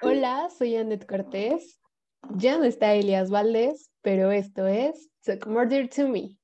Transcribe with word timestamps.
Hola, 0.00 0.48
soy 0.56 0.76
Annette 0.76 1.06
Cortés. 1.06 1.80
Ya 2.36 2.56
no 2.56 2.62
está 2.62 2.94
Elias 2.94 3.30
Valdés, 3.30 3.90
pero 4.00 4.30
esto 4.30 4.68
es 4.68 5.10
Took 5.24 5.48
Murder 5.48 5.88
to 5.88 6.08
Me. 6.08 6.36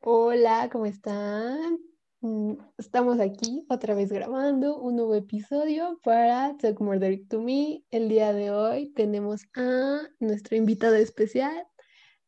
Hola, 0.00 0.68
¿cómo 0.70 0.86
están? 0.86 1.85
Mm, 2.26 2.54
Estamos 2.76 3.20
aquí 3.20 3.64
otra 3.68 3.94
vez 3.94 4.10
grabando 4.10 4.78
un 4.80 4.96
nuevo 4.96 5.14
episodio 5.14 6.00
para 6.02 6.56
Talk 6.56 6.80
Murder 6.80 7.20
to 7.28 7.40
Me. 7.40 7.84
El 7.92 8.08
día 8.08 8.32
de 8.32 8.50
hoy 8.50 8.88
tenemos 8.96 9.44
a 9.54 10.00
nuestra 10.18 10.56
invitada 10.56 10.98
especial, 10.98 11.54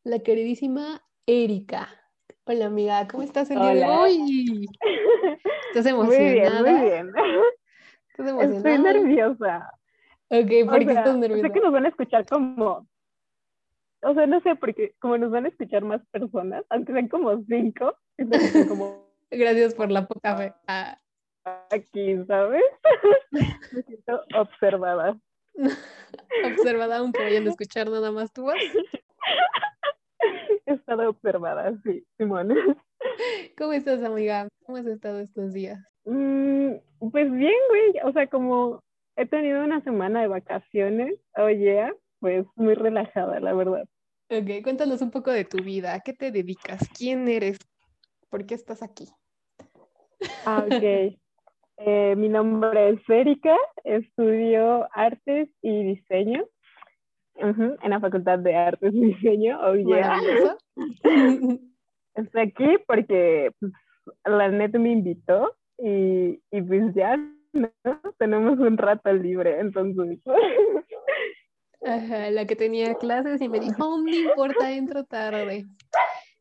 la 0.05 0.21
queridísima 0.21 1.03
Erika. 1.27 1.89
Hola 2.45 2.67
amiga, 2.67 3.09
¿cómo 3.09 3.25
estás 3.25 3.51
el 3.51 3.59
día 3.59 3.75
de 3.75 3.85
Hola. 3.87 4.01
hoy? 4.03 4.67
¿Estás 5.75 5.93
Muy 5.93 6.17
bien, 6.17 6.45
emocionada? 6.45 6.71
muy 6.73 6.81
bien. 6.89 7.09
¿Estás 7.09 8.27
Estoy 8.29 8.29
emocionada? 8.31 8.93
nerviosa. 8.93 9.73
Ok, 10.31 10.51
O 10.63 10.67
¿por 10.71 10.79
qué 10.79 10.85
sea, 10.85 10.99
estás 11.01 11.15
sé 11.15 11.19
nerviosa? 11.19 11.53
que 11.53 11.61
nos 11.61 11.73
van 11.73 11.87
a 11.87 11.89
escuchar 11.89 12.25
como, 12.25 12.87
o 14.03 14.15
sea, 14.15 14.27
no 14.29 14.41
sé, 14.43 14.55
porque 14.55 14.95
como 15.01 15.19
nos 15.19 15.33
van 15.33 15.47
a 15.47 15.49
escuchar 15.49 15.83
más 15.83 16.07
personas, 16.13 16.65
aunque 16.71 16.93
sean 16.93 17.09
como 17.09 17.43
cinco, 17.49 17.97
estoy 18.17 18.69
como 18.69 19.08
Gracias 19.31 19.75
por 19.75 19.91
la 19.91 20.07
poca 20.07 20.37
fe. 20.37 20.53
Ah, 20.67 20.99
aquí, 21.71 22.17
¿sabes? 22.27 22.63
Me 23.73 23.83
siento 23.83 24.23
observada. 24.35 25.19
observada, 26.45 26.99
aunque 26.99 27.23
vayan 27.23 27.47
a 27.47 27.51
escuchar 27.51 27.91
nada 27.91 28.11
más 28.11 28.33
tu 28.33 28.43
voz. 28.43 28.55
He 30.67 30.73
estado 30.73 31.11
observada, 31.11 31.73
sí, 31.85 32.05
Simón. 32.17 32.55
¿Cómo 33.57 33.73
estás, 33.73 34.03
amiga? 34.03 34.49
¿Cómo 34.65 34.79
has 34.79 34.87
estado 34.87 35.21
estos 35.21 35.53
días? 35.53 35.79
Mm, 36.05 36.75
pues 37.11 37.31
bien, 37.33 37.55
güey, 37.69 37.95
o 38.05 38.13
sea, 38.13 38.27
como 38.29 38.83
he 39.17 39.27
tenido 39.27 39.65
una 39.65 39.83
semana 39.83 40.21
de 40.23 40.29
vacaciones, 40.29 41.19
oye, 41.37 41.93
pues 42.21 42.47
muy 42.57 42.75
relajada, 42.75 43.41
la 43.41 43.53
verdad. 43.53 43.85
Ok, 44.31 44.63
cuéntanos 44.63 45.01
un 45.01 45.11
poco 45.11 45.31
de 45.31 45.45
tu 45.45 45.59
vida. 45.59 45.95
¿A 45.95 46.01
qué 46.01 46.13
te 46.13 46.31
dedicas? 46.31 46.81
¿Quién 46.97 47.29
eres? 47.29 47.59
¿Por 48.29 48.47
qué 48.47 48.55
estás 48.55 48.83
aquí? 48.83 49.09
Ah, 50.45 50.65
ok. 50.67 51.17
Eh, 51.81 52.17
mi 52.17 52.29
nombre 52.29 52.91
es 52.91 53.01
Erika, 53.09 53.57
estudio 53.85 54.89
artes 54.93 55.49
y 55.63 55.85
diseño 55.85 56.45
en 57.41 57.91
la 57.91 58.01
Facultad 58.01 58.39
de 58.41 58.55
Artes 58.55 58.93
y 58.93 59.15
Diseño. 59.15 59.59
Oh, 59.61 59.75
yeah. 59.77 60.19
Estoy 62.15 62.41
aquí 62.41 62.79
porque 62.87 63.53
pues, 63.61 63.73
la 64.25 64.49
net 64.49 64.73
me 64.73 64.93
invitó 64.93 65.55
y, 65.79 66.41
y 66.51 66.63
pues 66.63 66.95
ya 66.95 67.17
¿no? 67.53 67.71
tenemos 68.19 68.59
un 68.59 68.77
rato 68.77 69.13
libre, 69.13 69.61
entonces. 69.61 70.19
Ajá, 71.87 72.31
la 72.31 72.45
que 72.45 72.57
tenía 72.57 72.95
clases 72.95 73.41
y 73.41 73.49
me 73.49 73.61
dijo, 73.61 73.89
"Oh, 73.89 73.99
no 73.99 74.13
importa, 74.13 74.73
entro 74.73 75.05
tarde. 75.05 75.65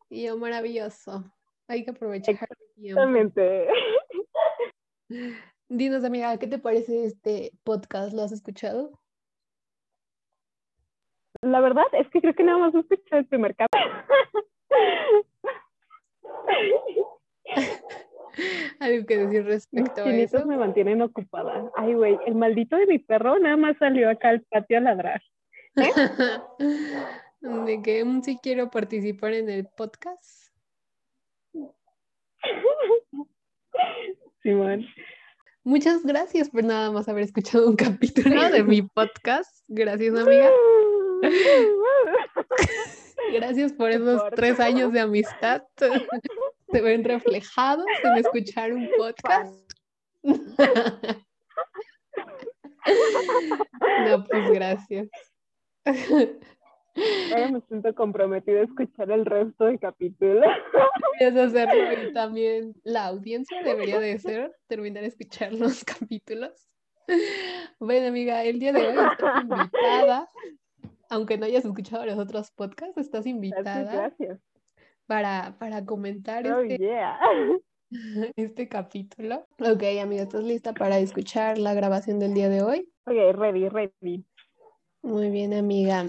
Y 0.09 0.25
yo, 0.25 0.37
maravilloso. 0.37 1.23
Hay 1.67 1.83
que 1.83 1.91
aprovechar 1.91 2.35
el 2.35 2.73
tiempo. 2.75 3.01
Exactamente. 3.01 3.67
Dinos, 5.69 6.05
amiga, 6.05 6.37
¿qué 6.37 6.47
te 6.47 6.59
parece 6.59 7.05
este 7.05 7.51
podcast? 7.63 8.13
¿Lo 8.13 8.23
has 8.23 8.31
escuchado? 8.31 9.01
La 11.41 11.59
verdad 11.59 11.85
es 11.93 12.09
que 12.09 12.21
creo 12.21 12.33
que 12.33 12.43
nada 12.43 12.57
más 12.57 12.73
escuché 12.73 13.17
el 13.17 13.27
primer 13.27 13.55
capítulo. 13.55 13.93
¿Algo 18.79 19.05
que 19.05 19.17
decir 19.17 19.43
Mis 19.43 19.53
respecto 19.53 20.03
a 20.03 20.15
eso? 20.15 20.45
me 20.45 20.57
mantienen 20.57 21.01
ocupada. 21.01 21.69
Ay, 21.75 21.95
güey, 21.95 22.17
el 22.25 22.35
maldito 22.35 22.77
de 22.77 22.85
mi 22.85 22.99
perro 22.99 23.39
nada 23.39 23.57
más 23.57 23.77
salió 23.77 24.09
acá 24.09 24.29
al 24.29 24.41
patio 24.43 24.77
a 24.77 24.81
ladrar. 24.81 25.21
De 27.41 27.81
que 27.83 28.03
mm, 28.03 28.23
sí 28.23 28.39
quiero 28.41 28.69
participar 28.69 29.33
en 29.33 29.49
el 29.49 29.67
podcast. 29.67 30.46
Simón. 34.41 34.85
Muchas 35.63 36.03
gracias 36.03 36.49
por 36.49 36.63
nada 36.63 36.91
más 36.91 37.09
haber 37.09 37.23
escuchado 37.23 37.67
un 37.67 37.75
capítulo 37.75 38.49
de 38.49 38.63
mi 38.63 38.81
podcast. 38.81 39.65
Gracias, 39.67 40.15
amiga. 40.19 40.49
Gracias 43.33 43.73
por 43.73 43.91
esos 43.91 44.21
tres 44.35 44.59
años 44.61 44.93
de 44.93 45.01
amistad. 45.01 45.63
Se 46.71 46.81
ven 46.81 47.03
reflejados 47.03 47.85
en 48.03 48.17
escuchar 48.17 48.71
un 48.73 48.89
podcast. 48.97 49.73
No, 54.05 54.23
pues 54.23 54.49
gracias. 54.51 55.09
Ahora 57.33 57.51
me 57.51 57.61
siento 57.61 57.93
comprometida 57.93 58.61
a 58.61 58.63
escuchar 58.63 59.11
el 59.11 59.25
resto 59.25 59.65
del 59.65 59.79
capítulo. 59.79 60.41
Deberías 61.19 61.47
hacerlo 61.47 62.09
y 62.09 62.13
también 62.13 62.73
la 62.83 63.05
audiencia 63.07 63.61
debería 63.63 63.99
de 63.99 64.19
ser 64.19 64.51
terminar 64.67 65.01
de 65.03 65.09
escuchar 65.09 65.53
los 65.53 65.83
capítulos. 65.83 66.67
Bueno, 67.79 68.07
amiga, 68.07 68.43
el 68.43 68.59
día 68.59 68.73
de 68.73 68.87
hoy 68.87 68.95
estás 69.11 69.43
invitada, 69.43 70.29
aunque 71.09 71.37
no 71.37 71.45
hayas 71.45 71.65
escuchado 71.65 72.05
los 72.05 72.17
otros 72.17 72.51
podcasts, 72.51 72.97
estás 72.97 73.25
invitada 73.25 73.83
gracias. 73.93 74.39
para, 75.05 75.55
para 75.59 75.85
comentar 75.85 76.45
Oh, 76.47 76.61
este, 76.61 76.77
yeah. 76.77 77.17
este 78.35 78.67
capítulo. 78.67 79.47
Ok, 79.59 79.83
amiga, 80.01 80.23
¿estás 80.23 80.43
lista 80.43 80.73
para 80.73 80.99
escuchar 80.99 81.57
la 81.57 81.73
grabación 81.73 82.19
del 82.19 82.33
día 82.33 82.49
de 82.49 82.61
hoy? 82.61 82.91
Ok, 83.05 83.35
ready, 83.37 83.69
ready. 83.69 84.25
Muy 85.01 85.29
bien, 85.29 85.53
amiga. 85.53 86.05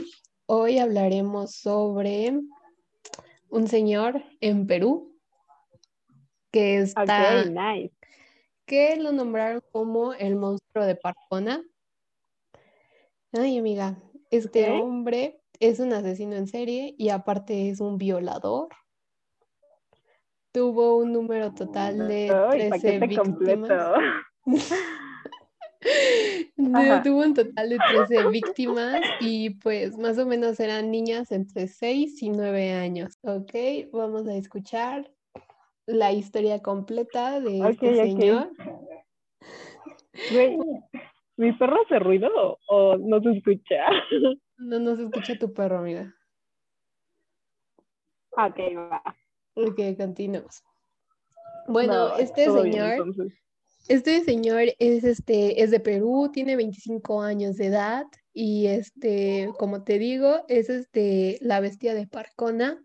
Hoy 0.51 0.79
hablaremos 0.79 1.57
sobre 1.57 2.33
un 3.51 3.69
señor 3.69 4.23
en 4.41 4.67
Perú 4.67 5.15
que 6.51 6.79
está, 6.79 7.43
Ok, 7.43 7.51
nice. 7.51 7.93
que 8.65 8.97
lo 8.97 9.13
nombraron 9.13 9.63
como 9.73 10.15
el 10.15 10.37
monstruo 10.37 10.87
de 10.87 10.97
Parcona. 10.97 11.63
Ay, 13.33 13.59
amiga, 13.59 13.99
este 14.31 14.71
hombre 14.71 15.43
es 15.61 15.81
un 15.81 15.93
asesino 15.93 16.35
en 16.37 16.47
serie 16.47 16.95
y 16.97 17.11
aparte 17.11 17.69
es 17.69 17.81
un 17.81 17.99
violador. 17.99 18.69
Tuvo 20.51 20.97
un 20.97 21.13
número 21.13 21.53
total 21.53 22.09
de 22.09 22.31
Ay, 22.31 22.71
13 22.71 22.71
paquete 22.71 23.07
víctimas. 23.07 23.29
completo. 23.29 23.95
Ajá. 26.75 27.03
Tuvo 27.03 27.23
un 27.23 27.35
total 27.35 27.69
de 27.69 27.79
13 27.79 28.29
víctimas 28.29 29.01
y 29.21 29.51
pues 29.51 29.97
más 29.97 30.19
o 30.19 30.27
menos 30.27 30.59
eran 30.61 30.91
niñas 30.91 31.31
entre 31.33 31.69
6 31.69 32.23
y 32.23 32.31
9 32.31 32.73
años. 32.73 33.19
Ok, 33.23 33.53
vamos 33.93 34.27
a 34.27 34.35
escuchar 34.35 35.11
la 35.87 36.13
historia 36.13 36.61
completa 36.61 37.41
de 37.41 37.61
este 37.71 37.95
señor. 37.97 38.51
¿mi 41.37 41.53
perro 41.53 41.77
hace 41.85 41.99
ruido 41.99 42.59
o, 42.69 42.97
no 42.97 43.21
se 43.21 43.39
escucha? 43.39 43.77
No 44.61 44.81
nos 44.81 44.99
escucha 44.99 45.39
tu 45.39 45.53
perro, 45.53 45.79
amiga. 45.79 46.13
Ok, 48.33 48.59
va. 48.77 49.01
Ok, 49.55 49.81
continuamos. 49.97 50.65
Bueno, 51.69 52.17
este 52.17 52.51
bien, 52.51 52.73
señor. 52.73 53.15
Este 53.89 54.23
señor 54.25 54.63
es 54.79 55.05
este, 55.05 55.63
es 55.63 55.71
de 55.71 55.81
Perú, 55.81 56.31
tiene 56.33 56.57
25 56.57 57.23
años 57.23 57.57
de 57.57 57.67
edad 57.67 58.05
y 58.33 58.67
este, 58.67 59.49
como 59.59 59.83
te 59.83 59.99
digo, 59.99 60.45
es 60.49 60.69
este 60.71 61.39
la 61.41 61.61
bestia 61.61 61.95
de 61.95 62.07
Parcona, 62.07 62.83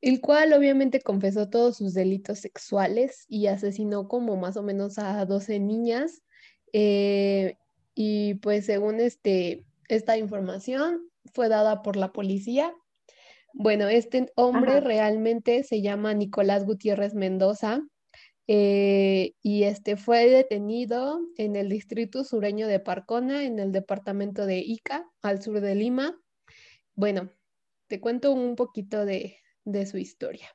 el 0.00 0.20
cual 0.20 0.52
obviamente 0.52 1.00
confesó 1.00 1.48
todos 1.48 1.78
sus 1.78 1.94
delitos 1.94 2.40
sexuales 2.40 3.24
y 3.28 3.46
asesinó 3.46 4.06
como 4.06 4.36
más 4.36 4.56
o 4.56 4.62
menos 4.62 4.98
a 4.98 5.24
12 5.24 5.60
niñas. 5.60 6.22
eh, 6.72 7.56
y 7.94 8.34
pues 8.34 8.66
según 8.66 8.98
este, 9.00 9.64
esta 9.88 10.18
información 10.18 11.08
fue 11.32 11.48
dada 11.48 11.82
por 11.82 11.96
la 11.96 12.12
policía. 12.12 12.74
Bueno, 13.52 13.88
este 13.88 14.32
hombre 14.34 14.72
Ajá. 14.72 14.80
realmente 14.80 15.62
se 15.62 15.80
llama 15.80 16.12
Nicolás 16.12 16.66
Gutiérrez 16.66 17.14
Mendoza 17.14 17.82
eh, 18.46 19.32
y 19.42 19.64
este 19.64 19.96
fue 19.96 20.28
detenido 20.28 21.20
en 21.36 21.56
el 21.56 21.68
distrito 21.68 22.24
sureño 22.24 22.68
de 22.68 22.80
Parcona, 22.80 23.44
en 23.44 23.58
el 23.58 23.72
departamento 23.72 24.46
de 24.46 24.58
Ica, 24.58 25.08
al 25.22 25.42
sur 25.42 25.60
de 25.60 25.74
Lima. 25.74 26.18
Bueno, 26.94 27.30
te 27.86 28.00
cuento 28.00 28.32
un 28.32 28.54
poquito 28.56 29.04
de, 29.04 29.38
de 29.64 29.86
su 29.86 29.98
historia. 29.98 30.54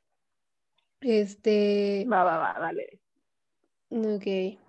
Este, 1.02 2.06
Va, 2.12 2.24
va, 2.24 2.38
va, 2.38 2.60
dale. 2.60 3.00
ok. 3.90 4.60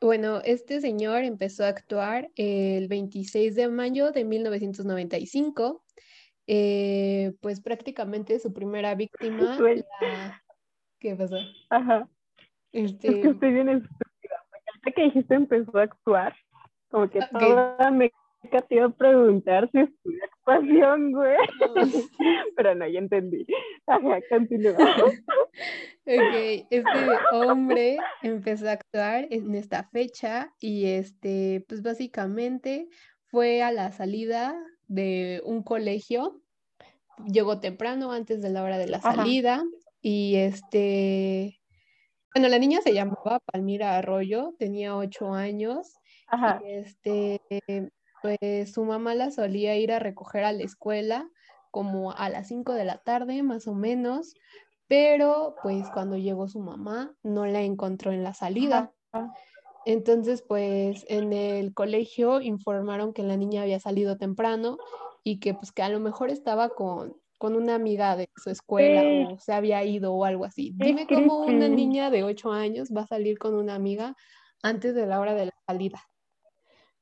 Bueno, 0.00 0.40
este 0.44 0.80
señor 0.80 1.24
empezó 1.24 1.64
a 1.64 1.68
actuar 1.68 2.30
el 2.36 2.86
26 2.86 3.56
de 3.56 3.68
mayo 3.68 4.12
de 4.12 4.24
1995. 4.24 5.84
Eh, 6.46 7.34
pues 7.40 7.60
prácticamente 7.60 8.38
su 8.38 8.52
primera 8.52 8.94
víctima. 8.94 9.58
La... 10.00 10.42
¿Qué 10.98 11.14
pasó? 11.14 11.36
Ajá. 11.70 12.08
Este... 12.72 13.08
Es 13.08 13.14
que 13.22 13.28
estoy 13.28 13.52
bien 13.52 13.68
estúpida. 13.68 14.44
Porque 14.82 14.92
que 14.92 15.02
dijiste 15.02 15.34
empezó 15.34 15.78
a 15.78 15.82
actuar, 15.82 16.34
como 16.90 17.08
que 17.08 17.20
toda 17.32 17.90
me 17.90 18.10
te 18.68 18.76
iba 18.76 18.86
a 18.86 18.90
preguntar 18.90 19.68
si 19.72 19.80
estudia 19.80 20.24
actuación, 20.24 21.12
güey. 21.12 21.36
Pero 22.56 22.74
no, 22.74 22.86
ya 22.86 22.98
entendí. 22.98 23.46
Ajá, 23.86 24.20
continúa. 24.30 24.76
Ok, 26.06 26.66
este 26.70 26.84
hombre 27.32 27.98
empezó 28.22 28.68
a 28.68 28.72
actuar 28.72 29.26
en 29.30 29.54
esta 29.54 29.88
fecha 29.90 30.54
y 30.60 30.86
este, 30.86 31.64
pues 31.68 31.82
básicamente 31.82 32.88
fue 33.26 33.62
a 33.62 33.72
la 33.72 33.92
salida 33.92 34.56
de 34.86 35.42
un 35.44 35.62
colegio, 35.62 36.40
llegó 37.26 37.60
temprano 37.60 38.12
antes 38.12 38.40
de 38.40 38.50
la 38.50 38.62
hora 38.62 38.78
de 38.78 38.86
la 38.86 39.00
salida 39.00 39.62
y 40.00 40.36
este, 40.36 41.60
bueno, 42.34 42.48
la 42.48 42.58
niña 42.58 42.80
se 42.82 42.94
llamaba 42.94 43.40
Palmira 43.40 43.96
Arroyo, 43.96 44.54
tenía 44.58 44.96
ocho 44.96 45.32
años. 45.32 45.94
Ajá. 46.28 46.60
Y 46.64 46.70
este, 46.72 47.40
pues 48.22 48.72
su 48.72 48.84
mamá 48.84 49.14
la 49.14 49.30
solía 49.30 49.76
ir 49.76 49.92
a 49.92 49.98
recoger 49.98 50.44
a 50.44 50.52
la 50.52 50.62
escuela 50.62 51.28
como 51.70 52.12
a 52.12 52.28
las 52.28 52.48
5 52.48 52.72
de 52.72 52.84
la 52.84 52.98
tarde 52.98 53.42
más 53.42 53.66
o 53.66 53.74
menos, 53.74 54.34
pero 54.86 55.54
pues 55.62 55.88
cuando 55.90 56.16
llegó 56.16 56.48
su 56.48 56.60
mamá 56.60 57.14
no 57.22 57.46
la 57.46 57.62
encontró 57.62 58.12
en 58.12 58.24
la 58.24 58.34
salida. 58.34 58.92
Entonces 59.84 60.42
pues 60.42 61.04
en 61.08 61.32
el 61.32 61.74
colegio 61.74 62.40
informaron 62.40 63.12
que 63.12 63.22
la 63.22 63.36
niña 63.36 63.62
había 63.62 63.80
salido 63.80 64.16
temprano 64.16 64.78
y 65.24 65.40
que 65.40 65.54
pues 65.54 65.72
que 65.72 65.82
a 65.82 65.88
lo 65.88 66.00
mejor 66.00 66.30
estaba 66.30 66.70
con, 66.70 67.16
con 67.38 67.54
una 67.56 67.74
amiga 67.74 68.16
de 68.16 68.28
su 68.36 68.50
escuela 68.50 69.32
o 69.32 69.38
se 69.38 69.52
había 69.52 69.84
ido 69.84 70.12
o 70.12 70.24
algo 70.24 70.44
así. 70.44 70.72
Dime 70.74 71.06
cómo 71.06 71.44
una 71.44 71.68
niña 71.68 72.10
de 72.10 72.24
8 72.24 72.52
años 72.52 72.90
va 72.94 73.02
a 73.02 73.06
salir 73.06 73.38
con 73.38 73.54
una 73.54 73.74
amiga 73.74 74.16
antes 74.62 74.94
de 74.94 75.06
la 75.06 75.20
hora 75.20 75.34
de 75.34 75.46
la 75.46 75.54
salida. 75.66 76.02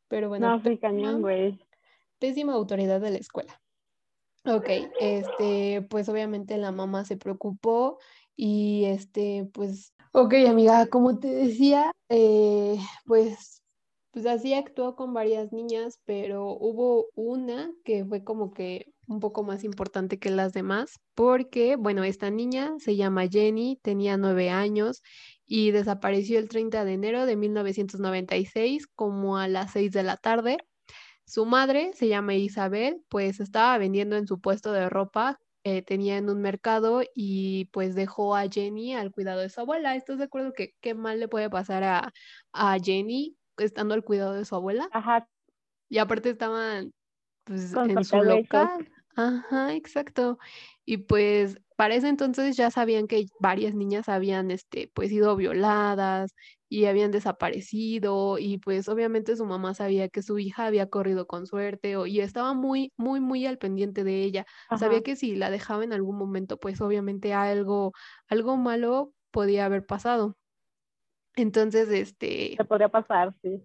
Pero 0.09 0.29
bueno. 0.29 0.63
No, 0.63 1.21
güey. 1.21 1.59
Pésima 2.19 2.53
autoridad 2.53 3.01
de 3.01 3.11
la 3.11 3.19
escuela. 3.19 3.61
Ok, 4.45 4.69
este, 5.01 5.83
pues 5.91 6.09
obviamente 6.09 6.57
la 6.57 6.71
mamá 6.71 7.05
se 7.05 7.17
preocupó 7.17 7.99
y 8.37 8.85
este, 8.85 9.49
pues, 9.53 9.93
ok, 10.13 10.35
amiga, 10.49 10.87
como 10.87 11.19
te 11.19 11.27
decía, 11.27 11.91
eh, 12.09 12.79
pues, 13.07 13.63
pues 14.13 14.25
así 14.27 14.55
actuó 14.55 14.95
con 14.95 15.13
varias 15.13 15.53
niñas, 15.53 16.01
pero 16.05 16.51
hubo 16.51 17.07
una 17.17 17.73
que 17.85 18.05
fue 18.05 18.23
como 18.23 18.53
que 18.53 18.95
un 19.09 19.21
poco 19.21 19.43
más 19.45 19.65
importante 19.65 20.19
que 20.19 20.31
las 20.31 20.53
demás, 20.53 21.01
porque, 21.15 21.77
bueno, 21.77 22.05
esta 22.05 22.31
niña 22.31 22.73
se 22.79 22.97
llama 22.97 23.29
Jenny, 23.29 23.79
tenía 23.83 24.17
nueve 24.17 24.51
años 24.51 25.03
y 25.47 25.71
desapareció 25.71 26.39
el 26.39 26.49
30 26.49 26.85
de 26.85 26.93
enero 26.93 27.27
de 27.27 27.37
1996 27.37 28.87
como 28.89 29.39
a 29.39 29.49
las 29.49 29.73
6 29.73 29.93
de 29.93 30.03
la 30.03 30.17
tarde. 30.17 30.59
Su 31.25 31.45
madre 31.45 31.93
se 31.95 32.09
llama 32.09 32.35
Isabel, 32.35 33.03
pues 33.09 33.41
estaba 33.41 33.79
vendiendo 33.79 34.17
en 34.17 34.27
su 34.27 34.41
puesto 34.41 34.73
de 34.73 34.89
ropa, 34.89 35.39
eh, 35.65 35.83
tenía 35.83 36.17
en 36.17 36.31
un 36.31 36.41
mercado 36.41 37.03
y 37.15 37.65
pues 37.73 37.97
dejó 37.97 38.37
a 38.37 38.49
Jenny 38.49 38.95
al 38.95 39.11
cuidado 39.11 39.41
de 39.41 39.49
su 39.49 39.61
abuela. 39.61 39.97
¿Estás 39.97 40.19
de 40.19 40.25
acuerdo 40.25 40.53
que 40.53 40.75
qué 40.81 40.95
mal 40.95 41.19
le 41.19 41.27
puede 41.27 41.51
pasar 41.51 41.83
a, 41.83 42.13
a 42.53 42.79
Jenny 42.79 43.37
estando 43.57 43.95
al 43.95 44.05
cuidado 44.05 44.35
de 44.35 44.45
su 44.45 44.55
abuela? 44.55 44.89
Ajá. 44.93 45.29
Y 45.89 45.99
aparte 45.99 46.31
estaban 46.31 46.93
pues, 47.43 47.73
en 47.75 48.05
su 48.05 48.17
local. 48.17 48.89
Ajá, 49.17 49.73
exacto. 49.75 50.39
Y 50.85 50.99
pues 50.99 51.59
para 51.77 51.95
ese 51.95 52.09
entonces 52.09 52.55
ya 52.57 52.71
sabían 52.71 53.07
que 53.07 53.27
varias 53.41 53.75
niñas 53.75 54.11
habían 54.11 54.51
este, 54.51 54.91
pues 54.95 55.09
sido 55.09 55.37
violadas 55.37 56.35
y 56.69 56.85
habían 56.85 57.13
desaparecido 57.13 58.39
y 58.39 58.59
pues 58.59 58.89
obviamente 58.89 59.35
su 59.37 59.47
mamá 59.47 59.73
sabía 59.73 60.11
que 60.11 60.21
su 60.21 60.39
hija 60.39 60.67
había 60.67 60.91
corrido 60.91 61.27
con 61.27 61.47
suerte 61.47 61.97
y 62.07 62.21
estaba 62.21 62.53
muy, 62.53 62.93
muy, 62.99 63.21
muy 63.21 63.47
al 63.47 63.57
pendiente 63.57 64.05
de 64.05 64.23
ella. 64.23 64.47
Sabía 64.79 65.03
que 65.03 65.17
si 65.17 65.35
la 65.35 65.51
dejaba 65.51 65.83
en 65.83 65.95
algún 65.95 66.19
momento, 66.19 66.59
pues 66.59 66.83
obviamente 66.83 67.33
algo, 67.33 67.93
algo 68.29 68.59
malo 68.59 69.15
podía 69.31 69.65
haber 69.65 69.87
pasado. 69.87 70.37
Entonces, 71.37 71.89
este... 71.89 72.55
Se 72.57 72.65
podría 72.65 72.89
pasar, 72.91 73.35
sí. 73.43 73.63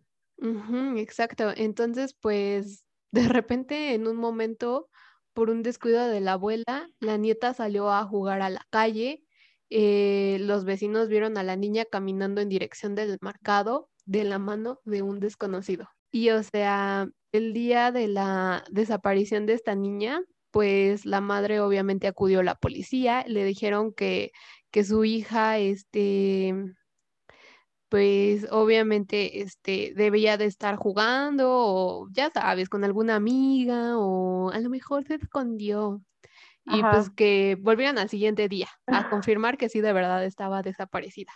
exacto. 0.98 1.52
Entonces, 1.56 2.14
pues 2.14 2.86
de 3.12 3.28
repente 3.28 3.94
en 3.94 4.08
un 4.08 4.16
momento 4.16 4.90
por 5.34 5.50
un 5.50 5.64
descuido 5.64 6.08
de 6.08 6.22
la 6.22 6.34
abuela, 6.34 6.90
la 7.00 7.18
nieta 7.18 7.54
salió 7.54 7.92
a 7.92 8.06
jugar 8.06 8.42
a 8.42 8.50
la 8.50 8.66
calle. 8.70 9.24
Eh, 9.70 10.38
los 10.42 10.66
vecinos 10.66 11.08
vieron 11.08 11.38
a 11.38 11.44
la 11.44 11.56
niña 11.56 11.86
caminando 11.86 12.42
en 12.42 12.50
dirección 12.50 12.96
del 12.96 13.18
mercado 13.22 13.90
de 14.06 14.24
la 14.24 14.40
mano 14.40 14.80
de 14.86 15.02
un 15.02 15.20
desconocido. 15.20 15.90
Y 16.12 16.30
o 16.32 16.44
sea, 16.44 17.08
el 17.32 17.54
día 17.54 17.92
de 17.92 18.08
la 18.08 18.64
desaparición 18.70 19.46
de 19.46 19.54
esta 19.54 19.76
niña, 19.76 20.22
pues 20.52 21.06
la 21.06 21.22
madre 21.22 21.62
obviamente 21.62 22.08
acudió 22.08 22.42
a 22.42 22.44
la 22.44 22.56
policía, 22.56 23.24
le 23.28 23.46
dijeron 23.46 23.94
que, 23.94 24.32
que 24.72 24.84
su 24.84 25.06
hija, 25.06 25.58
este, 25.58 26.54
pues 27.92 28.48
obviamente 28.52 29.42
este, 29.42 29.92
debía 29.98 30.38
de 30.38 30.46
estar 30.46 30.78
jugando 30.78 31.50
o 31.50 32.08
ya 32.10 32.32
sabes, 32.34 32.70
con 32.70 32.86
alguna 32.86 33.18
amiga 33.18 33.98
o 33.98 34.50
a 34.50 34.60
lo 34.62 34.70
mejor 34.70 35.04
se 35.06 35.16
escondió. 35.16 36.02
Y 36.64 36.82
pues 36.84 37.10
que 37.10 37.58
volvieran 37.60 37.98
al 37.98 38.08
siguiente 38.08 38.48
día 38.48 38.70
a 38.88 39.10
confirmar 39.10 39.58
que 39.58 39.68
sí 39.68 39.82
de 39.82 39.92
verdad 39.92 40.24
estaba 40.24 40.62
desaparecida. 40.62 41.34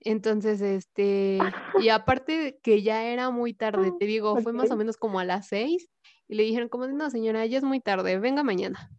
Entonces, 0.00 0.60
este, 0.62 1.38
y 1.80 1.90
aparte 1.90 2.58
que 2.60 2.82
ya 2.82 3.04
era 3.04 3.30
muy 3.30 3.54
tarde, 3.54 3.92
te 4.00 4.06
digo, 4.06 4.36
fue 4.38 4.52
más 4.52 4.72
o 4.72 4.76
menos 4.76 4.96
como 4.96 5.20
a 5.20 5.24
las 5.24 5.46
seis 5.46 5.88
y 6.26 6.34
le 6.34 6.42
dijeron 6.42 6.68
como, 6.68 6.88
no 6.88 7.08
señora, 7.08 7.46
ya 7.46 7.58
es 7.58 7.64
muy 7.64 7.78
tarde, 7.78 8.18
venga 8.18 8.42
mañana. 8.42 8.90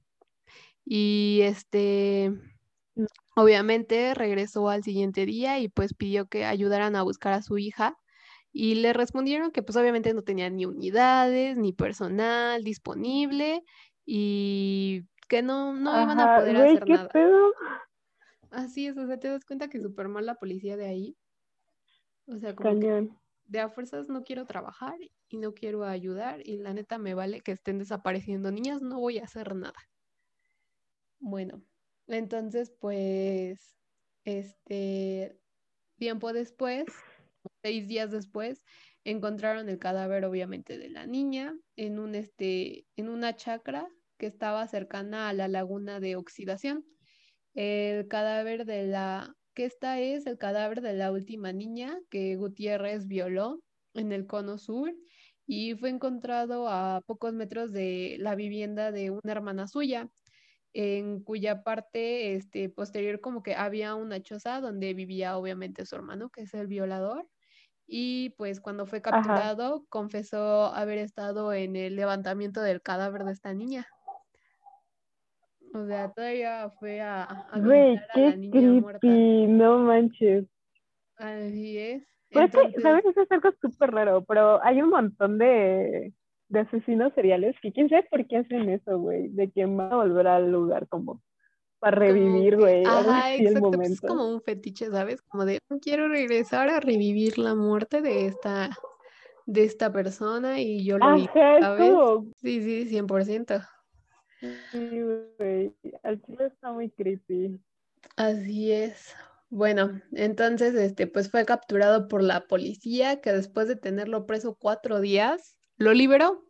Y 0.85 1.41
este, 1.43 2.31
Obviamente 3.39 4.13
regresó 4.15 4.67
al 4.67 4.83
siguiente 4.83 5.25
día 5.25 5.59
y 5.59 5.69
pues 5.69 5.93
pidió 5.93 6.27
que 6.27 6.43
ayudaran 6.43 6.97
a 6.97 7.03
buscar 7.03 7.31
a 7.31 7.41
su 7.41 7.57
hija 7.57 7.95
y 8.51 8.75
le 8.75 8.91
respondieron 8.91 9.51
que 9.51 9.63
pues 9.63 9.77
obviamente 9.77 10.13
no 10.13 10.23
tenían 10.23 10.57
ni 10.57 10.65
unidades 10.65 11.55
ni 11.57 11.71
personal 11.71 12.65
disponible 12.65 13.63
y 14.05 15.05
que 15.29 15.41
no, 15.41 15.73
no 15.73 16.01
iban 16.01 16.19
a 16.19 16.35
poder 16.35 16.57
hacer 16.57 16.83
¿qué 16.83 16.93
nada. 16.93 17.07
Pedo? 17.07 17.53
Así 18.51 18.87
es, 18.87 18.97
o 18.97 19.07
sea, 19.07 19.17
te 19.17 19.29
das 19.29 19.45
cuenta 19.45 19.69
que 19.69 19.79
súper 19.79 20.09
mal 20.09 20.25
la 20.25 20.35
policía 20.35 20.75
de 20.75 20.87
ahí. 20.87 21.15
O 22.27 22.37
sea, 22.39 22.53
como 22.55 23.07
de 23.45 23.59
a 23.61 23.69
fuerzas 23.69 24.09
no 24.09 24.23
quiero 24.23 24.45
trabajar 24.45 24.95
y 25.29 25.37
no 25.37 25.53
quiero 25.53 25.85
ayudar 25.85 26.41
y 26.45 26.57
la 26.57 26.73
neta 26.73 26.97
me 26.97 27.13
vale 27.13 27.39
que 27.39 27.53
estén 27.53 27.79
desapareciendo 27.79 28.51
niñas, 28.51 28.81
no 28.81 28.99
voy 28.99 29.19
a 29.19 29.23
hacer 29.23 29.55
nada. 29.55 29.79
Bueno, 31.19 31.61
entonces, 32.09 32.73
pues, 32.79 33.77
este, 34.23 35.39
tiempo 35.97 36.33
después, 36.33 36.85
seis 37.63 37.87
días 37.87 38.11
después, 38.11 38.63
encontraron 39.03 39.69
el 39.69 39.79
cadáver, 39.79 40.25
obviamente, 40.25 40.77
de 40.77 40.89
la 40.89 41.05
niña 41.05 41.55
en 41.75 41.99
un, 41.99 42.15
este, 42.15 42.85
en 42.95 43.09
una 43.09 43.35
chacra 43.35 43.87
que 44.17 44.27
estaba 44.27 44.67
cercana 44.67 45.29
a 45.29 45.33
la 45.33 45.47
laguna 45.47 45.99
de 45.99 46.15
oxidación. 46.15 46.85
El 47.53 48.07
cadáver 48.07 48.65
de 48.65 48.87
la, 48.87 49.33
que 49.53 49.65
esta 49.65 49.99
es 49.99 50.25
el 50.25 50.37
cadáver 50.37 50.81
de 50.81 50.93
la 50.93 51.11
última 51.11 51.53
niña 51.53 51.97
que 52.09 52.35
Gutiérrez 52.35 53.07
violó 53.07 53.61
en 53.93 54.11
el 54.11 54.27
cono 54.27 54.57
sur 54.57 54.93
y 55.47 55.75
fue 55.75 55.89
encontrado 55.89 56.67
a 56.67 57.01
pocos 57.05 57.33
metros 57.33 57.71
de 57.71 58.17
la 58.19 58.35
vivienda 58.35 58.91
de 58.91 59.09
una 59.09 59.31
hermana 59.31 59.67
suya 59.67 60.09
en 60.73 61.23
cuya 61.23 61.63
parte 61.63 62.35
este, 62.35 62.69
posterior 62.69 63.19
como 63.21 63.43
que 63.43 63.55
había 63.55 63.95
una 63.95 64.21
choza 64.21 64.61
donde 64.61 64.93
vivía 64.93 65.37
obviamente 65.37 65.85
su 65.85 65.95
hermano, 65.95 66.29
que 66.29 66.41
es 66.41 66.53
el 66.53 66.67
violador, 66.67 67.27
y 67.87 68.29
pues 68.37 68.61
cuando 68.61 68.85
fue 68.85 69.01
capturado 69.01 69.85
confesó 69.89 70.65
haber 70.67 70.99
estado 70.99 71.53
en 71.53 71.75
el 71.75 71.95
levantamiento 71.95 72.61
del 72.61 72.81
cadáver 72.81 73.23
de 73.23 73.31
esta 73.31 73.53
niña. 73.53 73.87
O 75.73 75.85
sea, 75.85 76.11
todavía 76.11 76.69
fue 76.79 77.01
a, 77.01 77.23
a, 77.23 77.59
Güey, 77.59 77.99
qué 78.13 78.25
a 78.25 78.29
la 78.29 78.35
niña 78.35 78.81
creepy, 78.81 79.47
no 79.47 79.79
manches. 79.79 80.45
Así 81.17 81.77
es. 81.77 82.03
Pues 82.31 82.51
¿sabes? 82.81 83.05
Eso 83.05 83.21
es 83.21 83.31
algo 83.31 83.49
súper 83.59 83.91
raro, 83.91 84.23
pero 84.23 84.63
hay 84.63 84.81
un 84.81 84.89
montón 84.89 85.39
de 85.39 86.13
de 86.49 86.59
asesinos 86.59 87.13
seriales 87.13 87.55
que 87.61 87.71
quién 87.71 87.89
sabe 87.89 88.07
por 88.09 88.27
qué 88.27 88.37
hacen 88.37 88.69
eso, 88.69 88.99
güey, 88.99 89.29
de 89.29 89.49
que 89.51 89.65
van 89.65 89.93
a 89.93 89.95
volver 89.95 90.27
al 90.27 90.51
lugar 90.51 90.87
como 90.87 91.21
para 91.79 91.97
revivir, 91.97 92.57
güey. 92.57 92.83
Ajá, 92.85 93.35
exacto, 93.35 93.71
pues, 93.71 93.91
es 93.91 94.01
como 94.01 94.29
un 94.29 94.41
fetiche, 94.41 94.89
¿sabes? 94.89 95.21
Como 95.21 95.45
de, 95.45 95.59
quiero 95.81 96.09
regresar 96.09 96.69
a 96.69 96.79
revivir 96.79 97.37
la 97.37 97.55
muerte 97.55 98.01
de 98.01 98.25
esta, 98.25 98.69
de 99.45 99.63
esta 99.63 99.91
persona 99.91 100.59
y 100.59 100.83
yo 100.83 100.97
lo 100.97 101.15
vi, 101.15 101.29
¿sabes? 101.33 101.93
Sí, 102.41 102.61
sí, 102.61 102.85
100%. 102.89 103.65
Sí, 104.71 105.01
güey, 105.37 105.73
al 106.03 106.21
chile 106.23 106.47
está 106.47 106.71
muy 106.71 106.89
creepy. 106.89 107.59
Así 108.15 108.71
es. 108.71 109.15
Bueno, 109.49 110.01
entonces, 110.11 110.75
este, 110.75 111.07
pues 111.07 111.29
fue 111.29 111.45
capturado 111.45 112.07
por 112.07 112.21
la 112.21 112.47
policía 112.47 113.19
que 113.21 113.31
después 113.31 113.67
de 113.67 113.75
tenerlo 113.75 114.25
preso 114.25 114.55
cuatro 114.55 114.99
días, 115.01 115.58
lo 115.79 115.93
liberó. 115.93 116.45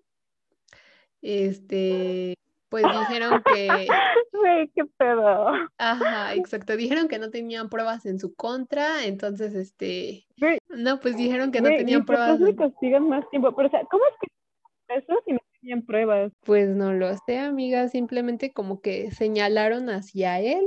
Este, 1.22 2.36
pues 2.70 2.84
dijeron 2.84 3.42
que... 3.44 3.88
Qué 4.74 4.86
pedo. 4.98 5.48
Ajá, 5.78 6.34
exacto. 6.34 6.76
Dijeron 6.76 7.08
que 7.08 7.20
no 7.20 7.30
tenían 7.30 7.70
pruebas 7.70 8.06
en 8.06 8.20
su 8.20 8.34
contra, 8.36 9.06
entonces, 9.06 9.54
este... 9.54 10.26
No, 10.70 11.00
pues 11.00 11.18
dijeron 11.18 11.52
que 11.52 11.62
no 11.62 11.70
tenían 11.70 12.06
pruebas. 12.06 12.40
me 12.40 12.56
castigan 12.56 13.10
más 13.10 13.30
tiempo, 13.30 13.54
pero 13.56 13.68
o 13.68 13.72
sea, 13.72 13.82
¿cómo 13.92 14.04
es 14.06 14.14
que 14.22 14.96
eso 14.96 15.22
si 15.26 15.34
no 15.34 15.40
tenían 15.60 15.86
pruebas? 15.86 16.32
Pues 16.46 16.70
no 16.70 16.94
lo 16.94 17.16
sé, 17.26 17.38
amiga, 17.38 17.90
simplemente 17.90 18.54
como 18.54 18.82
que 18.82 19.12
señalaron 19.12 19.90
hacia 19.90 20.40
él, 20.40 20.66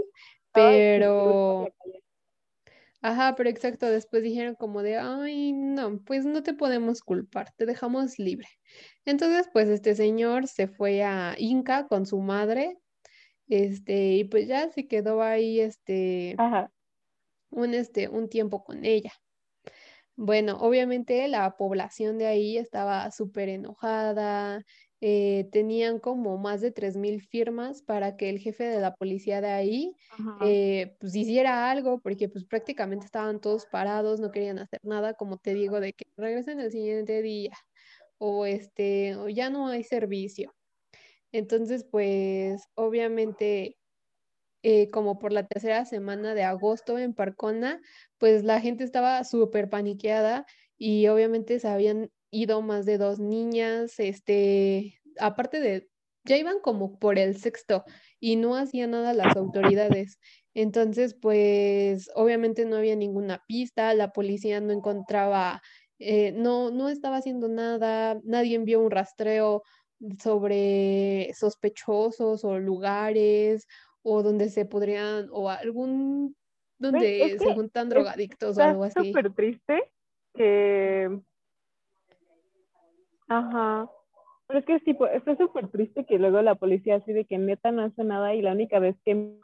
pero... 0.52 1.68
Ajá, 3.04 3.34
pero 3.36 3.50
exacto, 3.50 3.86
después 3.90 4.22
dijeron 4.22 4.54
como 4.54 4.82
de, 4.82 4.96
ay, 4.96 5.52
no, 5.52 5.98
pues 6.04 6.24
no 6.24 6.42
te 6.44 6.54
podemos 6.54 7.00
culpar, 7.00 7.52
te 7.56 7.66
dejamos 7.66 8.18
libre. 8.18 8.46
Entonces, 9.04 9.48
pues 9.52 9.68
este 9.68 9.94
señor 9.96 10.46
se 10.46 10.68
fue 10.68 11.02
a 11.02 11.34
Inca 11.36 11.88
con 11.88 12.06
su 12.06 12.20
madre, 12.20 12.78
este, 13.48 14.14
y 14.14 14.24
pues 14.24 14.48
ya 14.48 14.70
se 14.70 14.88
quedó 14.88 15.22
ahí, 15.22 15.60
este, 15.60 16.42
un, 17.50 17.74
este, 17.74 18.08
un 18.08 18.28
tiempo 18.28 18.64
con 18.64 18.84
ella. 18.84 19.12
Bueno, 20.16 20.58
obviamente 20.60 21.26
la 21.28 21.56
población 21.56 22.18
de 22.18 22.26
ahí 22.26 22.58
estaba 22.58 23.10
súper 23.10 23.48
enojada, 23.48 24.60
eh, 25.04 25.48
tenían 25.50 25.98
como 25.98 26.38
más 26.38 26.60
de 26.60 26.70
3.000 26.70 27.20
firmas 27.20 27.82
para 27.82 28.16
que 28.16 28.30
el 28.30 28.38
jefe 28.38 28.64
de 28.64 28.80
la 28.80 28.94
policía 28.94 29.40
de 29.40 29.48
ahí 29.50 29.96
eh, 30.44 30.96
pues 31.00 31.16
hiciera 31.16 31.70
algo, 31.72 32.00
porque 32.00 32.28
pues 32.28 32.44
prácticamente 32.44 33.06
estaban 33.06 33.40
todos 33.40 33.66
parados, 33.66 34.20
no 34.20 34.30
querían 34.30 34.60
hacer 34.60 34.78
nada, 34.84 35.14
como 35.14 35.38
te 35.38 35.54
digo, 35.54 35.80
de 35.80 35.92
que 35.92 36.04
regresen 36.16 36.60
el 36.60 36.70
siguiente 36.70 37.20
día 37.20 37.52
o 38.18 38.46
este, 38.46 39.16
o 39.16 39.28
ya 39.28 39.50
no 39.50 39.68
hay 39.68 39.82
servicio. 39.84 40.54
Entonces, 41.32 41.84
pues 41.90 42.62
obviamente 42.74 43.78
eh, 44.62 44.90
como 44.90 45.18
por 45.18 45.32
la 45.32 45.46
tercera 45.46 45.84
semana 45.84 46.34
de 46.34 46.44
agosto 46.44 46.98
en 46.98 47.14
Parcona, 47.14 47.80
pues 48.18 48.44
la 48.44 48.60
gente 48.60 48.84
estaba 48.84 49.24
súper 49.24 49.68
paniqueada 49.68 50.46
y 50.78 51.08
obviamente 51.08 51.58
se 51.58 51.68
habían 51.68 52.10
ido 52.32 52.62
más 52.62 52.86
de 52.86 52.98
dos 52.98 53.20
niñas, 53.20 54.00
este, 54.00 54.98
aparte 55.20 55.60
de, 55.60 55.88
ya 56.24 56.36
iban 56.36 56.60
como 56.60 56.98
por 56.98 57.18
el 57.18 57.36
sexto 57.36 57.84
y 58.18 58.36
no 58.36 58.56
hacían 58.56 58.92
nada 58.92 59.12
las 59.12 59.36
autoridades. 59.36 60.18
Entonces, 60.54 61.14
pues 61.14 62.10
obviamente 62.14 62.64
no 62.64 62.76
había 62.76 62.96
ninguna 62.96 63.44
pista, 63.46 63.94
la 63.94 64.12
policía 64.12 64.60
no 64.60 64.72
encontraba, 64.72 65.60
eh, 65.98 66.32
no, 66.32 66.70
no 66.70 66.88
estaba 66.88 67.18
haciendo 67.18 67.48
nada, 67.48 68.18
nadie 68.24 68.56
envió 68.56 68.80
un 68.80 68.90
rastreo 68.90 69.62
sobre 70.20 71.32
sospechosos 71.34 72.44
o 72.44 72.58
lugares 72.58 73.66
o 74.02 74.22
donde 74.22 74.48
se 74.48 74.64
podrían, 74.64 75.28
o 75.30 75.50
algún, 75.50 76.34
donde 76.78 77.36
se 77.38 77.54
juntan 77.54 77.88
drogadictos 77.88 78.58
o 78.58 78.62
algo 78.62 78.84
así. 78.84 79.00
Es 79.00 79.06
súper 79.08 79.32
triste 79.32 79.92
que 80.34 81.20
Ajá. 83.32 83.90
Pero 84.46 84.58
es 84.58 84.66
que 84.66 84.74
es 84.74 84.84
tipo, 84.84 85.06
está 85.06 85.34
súper 85.36 85.68
triste 85.68 86.04
que 86.04 86.18
luego 86.18 86.42
la 86.42 86.54
policía 86.54 86.96
así 86.96 87.12
de 87.12 87.24
que 87.24 87.38
neta 87.38 87.72
no 87.72 87.82
hace 87.82 88.04
nada 88.04 88.34
y 88.34 88.42
la 88.42 88.52
única 88.52 88.78
vez 88.78 88.96
que 89.04 89.38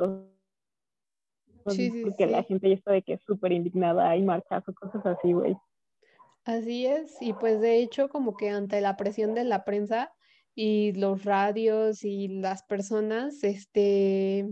sí, 1.69 1.91
porque 2.05 2.27
la 2.27 2.43
gente 2.43 2.69
ya 2.69 2.75
está 2.75 2.93
de 2.93 3.03
que 3.03 3.15
es 3.15 3.23
súper 3.27 3.53
indignada 3.53 4.15
y 4.17 4.23
marchas 4.23 4.69
o 4.69 4.75
cosas 4.75 5.07
así, 5.07 5.33
güey. 5.33 5.57
Así 6.45 6.87
es, 6.87 7.17
y 7.21 7.33
pues 7.33 7.61
de 7.61 7.79
hecho 7.79 8.09
como 8.09 8.37
que 8.37 8.51
ante 8.51 8.81
la 8.81 8.97
presión 8.97 9.35
de 9.35 9.45
la 9.45 9.65
prensa 9.65 10.13
y 10.55 10.93
los 10.93 11.25
radios 11.25 12.05
y 12.05 12.29
las 12.29 12.63
personas, 12.65 13.45
este, 13.45 14.49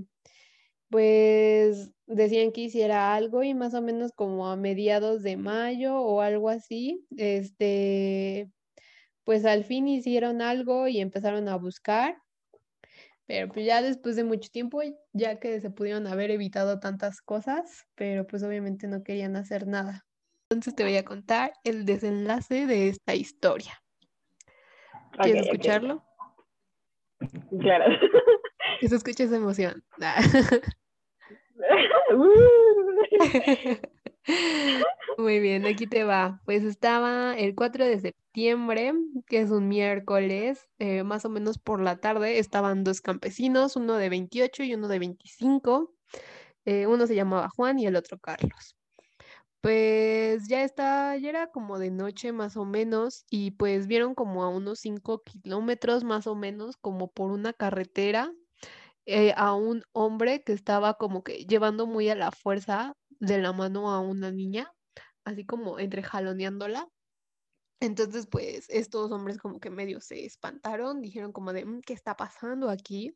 pues 0.88 1.92
decían 2.06 2.52
que 2.52 2.62
hiciera 2.62 3.14
algo 3.14 3.42
y 3.42 3.54
más 3.54 3.74
o 3.74 3.82
menos 3.82 4.12
como 4.12 4.48
a 4.48 4.56
mediados 4.56 5.22
de 5.22 5.36
mayo 5.36 5.98
o 6.00 6.20
algo 6.20 6.48
así, 6.48 7.04
este, 7.16 8.50
pues 9.26 9.44
al 9.44 9.64
fin 9.64 9.88
hicieron 9.88 10.40
algo 10.40 10.86
y 10.86 11.00
empezaron 11.00 11.48
a 11.48 11.56
buscar, 11.56 12.16
pero 13.26 13.48
pues 13.48 13.66
ya 13.66 13.82
después 13.82 14.14
de 14.14 14.22
mucho 14.22 14.48
tiempo, 14.50 14.80
ya 15.12 15.40
que 15.40 15.60
se 15.60 15.68
pudieron 15.68 16.06
haber 16.06 16.30
evitado 16.30 16.78
tantas 16.78 17.20
cosas, 17.20 17.88
pero 17.96 18.24
pues 18.24 18.44
obviamente 18.44 18.86
no 18.86 19.02
querían 19.02 19.34
hacer 19.34 19.66
nada. 19.66 20.06
Entonces 20.48 20.76
te 20.76 20.84
voy 20.84 20.96
a 20.96 21.04
contar 21.04 21.52
el 21.64 21.84
desenlace 21.84 22.66
de 22.66 22.88
esta 22.88 23.16
historia. 23.16 23.82
¿Quieres 25.20 25.46
escucharlo? 25.46 26.04
Claro. 27.60 27.86
Que 28.80 28.88
se 28.88 28.96
escuche 28.96 29.24
esa 29.24 29.36
emoción. 29.36 29.82
Muy 35.18 35.40
bien, 35.40 35.64
aquí 35.66 35.86
te 35.86 36.04
va. 36.04 36.40
Pues 36.44 36.62
estaba 36.62 37.34
el 37.38 37.54
4 37.54 37.86
de 37.86 37.98
septiembre, 38.00 38.92
que 39.26 39.40
es 39.40 39.50
un 39.50 39.66
miércoles, 39.68 40.68
eh, 40.78 41.04
más 41.04 41.24
o 41.24 41.30
menos 41.30 41.58
por 41.58 41.80
la 41.80 41.96
tarde, 41.96 42.38
estaban 42.38 42.84
dos 42.84 43.00
campesinos, 43.00 43.76
uno 43.76 43.94
de 43.96 44.10
28 44.10 44.62
y 44.62 44.74
uno 44.74 44.88
de 44.88 44.98
25. 44.98 45.94
Eh, 46.66 46.86
uno 46.86 47.06
se 47.06 47.14
llamaba 47.14 47.48
Juan 47.56 47.78
y 47.78 47.86
el 47.86 47.96
otro 47.96 48.18
Carlos. 48.18 48.76
Pues 49.62 50.48
ya 50.48 50.64
está, 50.64 51.16
ya 51.16 51.28
era 51.30 51.48
como 51.48 51.78
de 51.78 51.90
noche 51.90 52.32
más 52.32 52.56
o 52.56 52.64
menos 52.64 53.24
y 53.30 53.52
pues 53.52 53.86
vieron 53.88 54.14
como 54.14 54.44
a 54.44 54.50
unos 54.50 54.80
5 54.80 55.22
kilómetros 55.24 56.04
más 56.04 56.26
o 56.28 56.36
menos, 56.36 56.76
como 56.78 57.10
por 57.12 57.32
una 57.32 57.52
carretera, 57.54 58.32
eh, 59.06 59.34
a 59.36 59.54
un 59.54 59.82
hombre 59.92 60.42
que 60.44 60.52
estaba 60.52 60.94
como 60.94 61.24
que 61.24 61.46
llevando 61.46 61.86
muy 61.86 62.08
a 62.10 62.14
la 62.16 62.32
fuerza 62.32 62.94
de 63.20 63.38
la 63.38 63.52
mano 63.52 63.90
a 63.92 64.00
una 64.00 64.30
niña, 64.32 64.72
así 65.26 65.44
como 65.44 65.78
entre 65.78 66.02
jaloneándola. 66.02 66.88
Entonces, 67.80 68.26
pues 68.30 68.66
estos 68.70 69.12
hombres 69.12 69.38
como 69.38 69.60
que 69.60 69.70
medio 69.70 70.00
se 70.00 70.24
espantaron, 70.24 71.02
dijeron 71.02 71.32
como 71.32 71.52
de, 71.52 71.66
mm, 71.66 71.82
¿qué 71.82 71.92
está 71.92 72.16
pasando 72.16 72.70
aquí? 72.70 73.14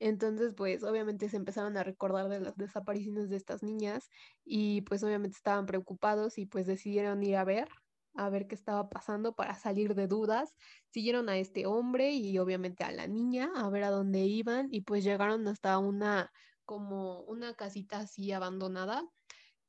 Entonces, 0.00 0.54
pues 0.56 0.82
obviamente 0.84 1.28
se 1.28 1.36
empezaron 1.36 1.76
a 1.76 1.84
recordar 1.84 2.28
de 2.28 2.40
las 2.40 2.56
desapariciones 2.56 3.30
de 3.30 3.36
estas 3.36 3.62
niñas 3.62 4.08
y 4.44 4.82
pues 4.82 5.04
obviamente 5.04 5.36
estaban 5.36 5.66
preocupados 5.66 6.38
y 6.38 6.46
pues 6.46 6.66
decidieron 6.66 7.22
ir 7.22 7.36
a 7.36 7.44
ver, 7.44 7.68
a 8.16 8.30
ver 8.30 8.48
qué 8.48 8.56
estaba 8.56 8.88
pasando 8.88 9.34
para 9.34 9.54
salir 9.54 9.94
de 9.94 10.08
dudas. 10.08 10.54
Siguieron 10.90 11.28
a 11.28 11.38
este 11.38 11.66
hombre 11.66 12.12
y 12.12 12.38
obviamente 12.38 12.84
a 12.84 12.92
la 12.92 13.06
niña 13.06 13.50
a 13.54 13.70
ver 13.70 13.84
a 13.84 13.90
dónde 13.90 14.20
iban 14.20 14.68
y 14.72 14.82
pues 14.82 15.04
llegaron 15.04 15.46
hasta 15.48 15.78
una 15.78 16.30
como 16.64 17.20
una 17.22 17.54
casita 17.54 17.98
así 18.00 18.32
abandonada 18.32 19.04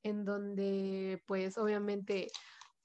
en 0.04 0.26
donde 0.26 1.22
pues 1.26 1.58
obviamente 1.58 2.28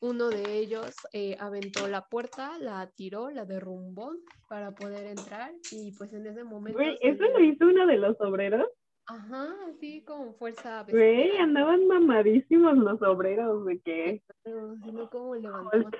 uno 0.01 0.29
de 0.29 0.59
ellos 0.59 0.95
eh, 1.13 1.37
aventó 1.41 1.89
la 1.89 2.07
puerta, 2.07 2.57
la 2.59 2.89
tiró, 2.91 3.31
la 3.31 3.45
derrumbó 3.45 4.13
para 4.49 4.71
poder 4.73 5.07
entrar 5.07 5.53
y 5.73 5.93
pues 5.93 6.13
en 6.13 6.27
ese 6.27 6.45
momento... 6.45 6.79
Güey, 6.79 6.99
¿eso 7.01 7.25
lo 7.25 7.41
hizo 7.43 7.67
uno 7.67 7.87
de 7.87 7.97
los 7.97 8.21
obreros? 8.21 8.69
Ajá, 9.07 9.49
sí, 9.81 10.03
con 10.05 10.35
fuerza. 10.35 10.85
Güey, 10.89 11.37
andaban 11.39 11.87
mamadísimos 11.87 12.77
los 12.77 13.01
obreros, 13.03 13.65
¿de 13.65 13.81
qué? 13.81 14.23
No, 14.45 15.09
¿cómo 15.11 15.35
levantó? 15.35 15.91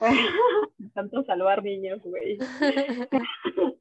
Tanto 0.94 1.24
salvar 1.24 1.62
niños, 1.62 2.00
güey. 2.02 2.38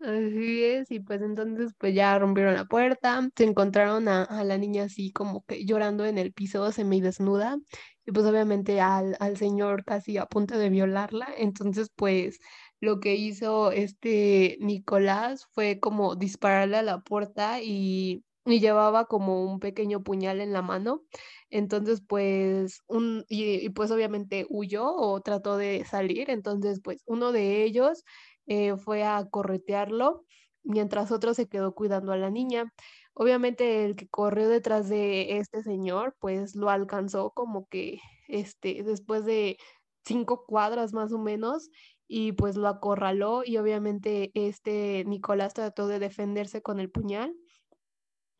Así 0.00 0.64
es, 0.64 0.90
y 0.90 1.00
pues 1.00 1.20
entonces 1.20 1.72
pues 1.78 1.94
ya 1.94 2.18
rompieron 2.18 2.54
la 2.54 2.64
puerta, 2.64 3.28
se 3.36 3.44
encontraron 3.44 4.08
a, 4.08 4.44
la 4.44 4.56
niña 4.56 4.84
así 4.84 5.12
como 5.12 5.44
que 5.44 5.66
llorando 5.66 6.06
en 6.06 6.16
el 6.16 6.32
piso, 6.32 6.66
desnuda 6.70 7.58
y 8.06 8.12
pues 8.12 8.24
obviamente 8.24 8.80
al, 8.80 9.16
al 9.20 9.36
señor 9.36 9.84
casi 9.84 10.16
a 10.16 10.24
punto 10.26 10.56
de 10.58 10.70
violarla, 10.70 11.28
entonces 11.36 11.90
pues 11.94 12.40
lo 12.80 12.98
que 13.00 13.14
hizo 13.16 13.72
este 13.72 14.56
Nicolás 14.60 15.46
fue 15.52 15.78
como 15.80 16.16
dispararle 16.16 16.78
a 16.78 16.82
la 16.82 17.00
puerta 17.00 17.60
y, 17.62 18.24
y 18.46 18.60
llevaba 18.60 19.04
como 19.06 19.44
un 19.44 19.60
pequeño 19.60 20.02
puñal 20.02 20.40
en 20.40 20.52
la 20.52 20.62
mano. 20.62 21.02
Entonces, 21.50 22.00
pues, 22.06 22.80
un, 22.86 23.24
y, 23.28 23.54
y, 23.66 23.68
pues 23.70 23.90
obviamente 23.90 24.46
huyó 24.48 24.94
o 24.94 25.20
trató 25.20 25.56
de 25.56 25.84
salir. 25.84 26.30
Entonces, 26.30 26.80
pues, 26.82 27.02
uno 27.06 27.32
de 27.32 27.64
ellos 27.64 28.04
eh, 28.46 28.76
fue 28.76 29.04
a 29.04 29.24
corretearlo 29.30 30.24
mientras 30.62 31.12
otro 31.12 31.34
se 31.34 31.48
quedó 31.48 31.74
cuidando 31.74 32.12
a 32.12 32.16
la 32.16 32.30
niña. 32.30 32.72
Obviamente 33.14 33.84
el 33.84 33.96
que 33.96 34.08
corrió 34.08 34.48
detrás 34.48 34.88
de 34.88 35.38
este 35.38 35.62
señor, 35.62 36.16
pues 36.20 36.54
lo 36.56 36.70
alcanzó 36.70 37.30
como 37.32 37.66
que, 37.68 38.00
este, 38.28 38.82
después 38.82 39.24
de 39.24 39.56
cinco 40.04 40.44
cuadras 40.46 40.92
más 40.92 41.12
o 41.12 41.18
menos, 41.18 41.70
y 42.12 42.32
pues 42.32 42.56
lo 42.56 42.66
acorraló 42.68 43.42
y 43.44 43.56
obviamente 43.58 44.32
este 44.34 45.04
Nicolás 45.06 45.54
trató 45.54 45.86
de 45.86 46.00
defenderse 46.00 46.60
con 46.60 46.80
el 46.80 46.90
puñal 46.90 47.32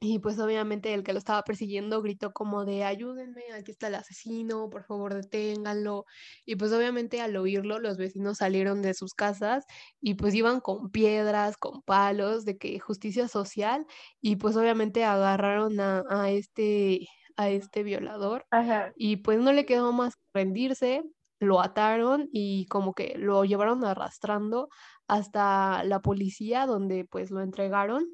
y 0.02 0.18
pues 0.18 0.38
obviamente 0.38 0.94
el 0.94 1.02
que 1.04 1.12
lo 1.12 1.18
estaba 1.18 1.42
persiguiendo 1.44 2.00
gritó 2.02 2.32
como 2.32 2.64
de 2.64 2.84
ayúdenme, 2.84 3.42
aquí 3.54 3.70
está 3.70 3.88
el 3.88 3.96
asesino, 3.96 4.70
por 4.70 4.84
favor 4.84 5.12
deténganlo. 5.14 6.06
Y 6.46 6.56
pues 6.56 6.72
obviamente 6.72 7.20
al 7.20 7.36
oírlo 7.36 7.78
los 7.80 7.98
vecinos 7.98 8.38
salieron 8.38 8.80
de 8.82 8.94
sus 8.94 9.12
casas 9.14 9.64
y 10.00 10.14
pues 10.14 10.34
iban 10.34 10.60
con 10.60 10.90
piedras, 10.90 11.56
con 11.58 11.82
palos, 11.82 12.44
de 12.46 12.56
que 12.56 12.78
justicia 12.80 13.28
social 13.28 13.86
y 14.22 14.36
pues 14.36 14.56
obviamente 14.56 15.04
agarraron 15.04 15.78
a, 15.80 16.02
a 16.08 16.30
este, 16.30 17.06
a 17.36 17.50
este 17.50 17.82
violador 17.82 18.46
y 18.94 19.18
pues 19.18 19.38
no 19.40 19.52
le 19.52 19.66
quedó 19.66 19.92
más 19.92 20.14
rendirse, 20.34 21.02
lo 21.40 21.60
ataron 21.60 22.28
y 22.32 22.66
como 22.66 22.94
que 22.94 23.14
lo 23.18 23.44
llevaron 23.44 23.84
arrastrando 23.84 24.68
hasta 25.08 25.84
la 25.84 26.00
policía 26.00 26.66
donde 26.66 27.04
pues 27.04 27.30
lo 27.30 27.40
entregaron 27.42 28.06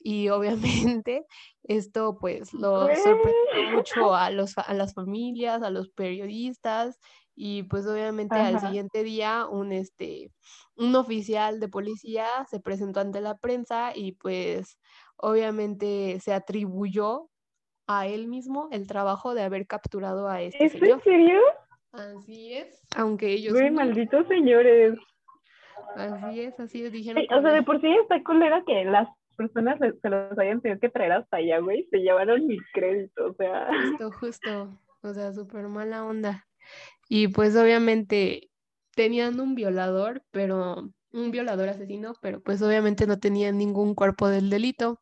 y 0.00 0.28
obviamente 0.28 1.26
esto 1.64 2.18
pues 2.18 2.52
lo 2.54 2.88
sorprendió 2.94 3.76
mucho 3.76 4.14
a, 4.14 4.30
los, 4.30 4.56
a 4.58 4.74
las 4.74 4.94
familias, 4.94 5.62
a 5.62 5.70
los 5.70 5.90
periodistas 5.90 6.98
y 7.34 7.62
pues 7.64 7.86
obviamente 7.86 8.34
al 8.34 8.58
siguiente 8.58 9.04
día 9.04 9.46
un, 9.46 9.72
este, 9.72 10.32
un 10.76 10.94
oficial 10.96 11.60
de 11.60 11.68
policía 11.68 12.26
se 12.50 12.58
presentó 12.58 13.00
ante 13.00 13.20
la 13.20 13.36
prensa 13.36 13.92
y 13.94 14.12
pues 14.12 14.78
obviamente 15.16 16.18
se 16.20 16.32
atribuyó 16.32 17.30
a 17.86 18.06
él 18.06 18.26
mismo 18.26 18.68
el 18.72 18.86
trabajo 18.86 19.34
de 19.34 19.42
haber 19.42 19.66
capturado 19.66 20.28
a 20.28 20.42
este 20.42 20.64
¿Es 20.64 20.74
en 20.74 21.00
serio? 21.00 21.40
Así 21.92 22.54
es, 22.54 22.82
aunque 22.96 23.32
ellos... 23.32 23.54
Güey, 23.54 23.70
malditos 23.70 24.26
señores. 24.28 24.98
Así 25.94 26.40
es, 26.40 26.60
así 26.60 26.84
es, 26.84 26.92
dijeron. 26.92 27.24
o 27.32 27.40
sea, 27.40 27.52
de 27.52 27.62
por 27.62 27.80
sí 27.80 27.88
está 28.02 28.22
culera 28.22 28.62
que 28.66 28.84
las 28.84 29.08
personas 29.38 29.78
se 29.78 30.10
los 30.10 30.38
hayan 30.38 30.60
tenido 30.60 30.80
que 30.80 30.90
traer 30.90 31.12
hasta 31.12 31.36
allá, 31.36 31.60
güey, 31.60 31.86
se 31.90 31.98
llevaron 31.98 32.46
mi 32.46 32.58
crédito, 32.74 33.28
o 33.28 33.34
sea. 33.34 33.68
Justo, 33.88 34.12
justo, 34.12 34.80
o 35.02 35.14
sea, 35.14 35.32
súper 35.32 35.68
mala 35.68 36.04
onda. 36.04 36.46
Y 37.08 37.28
pues 37.28 37.56
obviamente 37.56 38.50
tenían 38.94 39.38
un 39.38 39.54
violador, 39.54 40.22
pero 40.32 40.90
un 41.12 41.30
violador 41.30 41.68
asesino, 41.68 42.14
pero 42.20 42.42
pues 42.42 42.60
obviamente 42.62 43.06
no 43.06 43.18
tenían 43.18 43.56
ningún 43.56 43.94
cuerpo 43.94 44.28
del 44.28 44.50
delito. 44.50 45.00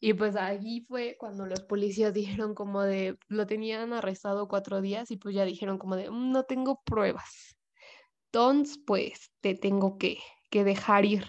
Y 0.00 0.14
pues 0.14 0.36
allí 0.36 0.84
fue 0.88 1.16
cuando 1.18 1.44
los 1.44 1.60
policías 1.62 2.14
dijeron 2.14 2.54
como 2.54 2.82
de, 2.82 3.18
lo 3.28 3.46
tenían 3.46 3.92
arrestado 3.92 4.48
cuatro 4.48 4.80
días 4.80 5.10
y 5.10 5.16
pues 5.16 5.34
ya 5.34 5.44
dijeron 5.44 5.76
como 5.76 5.96
de, 5.96 6.10
mm, 6.10 6.32
no 6.32 6.44
tengo 6.44 6.80
pruebas. 6.84 7.56
Entonces, 8.26 8.78
pues 8.86 9.32
te 9.40 9.54
tengo 9.54 9.98
que, 9.98 10.18
que 10.50 10.64
dejar 10.64 11.04
ir. 11.04 11.24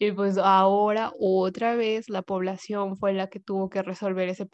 Y 0.00 0.12
pues 0.12 0.38
ahora 0.38 1.12
otra 1.18 1.74
vez 1.74 2.08
la 2.08 2.22
población 2.22 2.96
fue 2.96 3.12
la 3.12 3.28
que 3.28 3.40
tuvo 3.40 3.68
que 3.68 3.82
resolver 3.82 4.28
ese, 4.28 4.48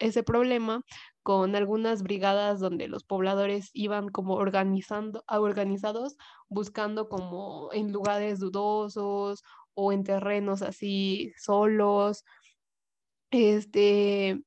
ese 0.00 0.22
problema 0.22 0.82
con 1.22 1.56
algunas 1.56 2.02
brigadas 2.02 2.60
donde 2.60 2.88
los 2.88 3.04
pobladores 3.04 3.70
iban 3.72 4.08
como 4.08 4.34
organizando, 4.34 5.24
organizados, 5.28 6.16
buscando 6.48 7.08
como 7.08 7.70
en 7.72 7.92
lugares 7.92 8.38
dudosos 8.38 9.42
o 9.74 9.92
en 9.92 10.04
terrenos 10.04 10.60
así 10.62 11.32
solos, 11.38 12.24
este, 13.30 14.42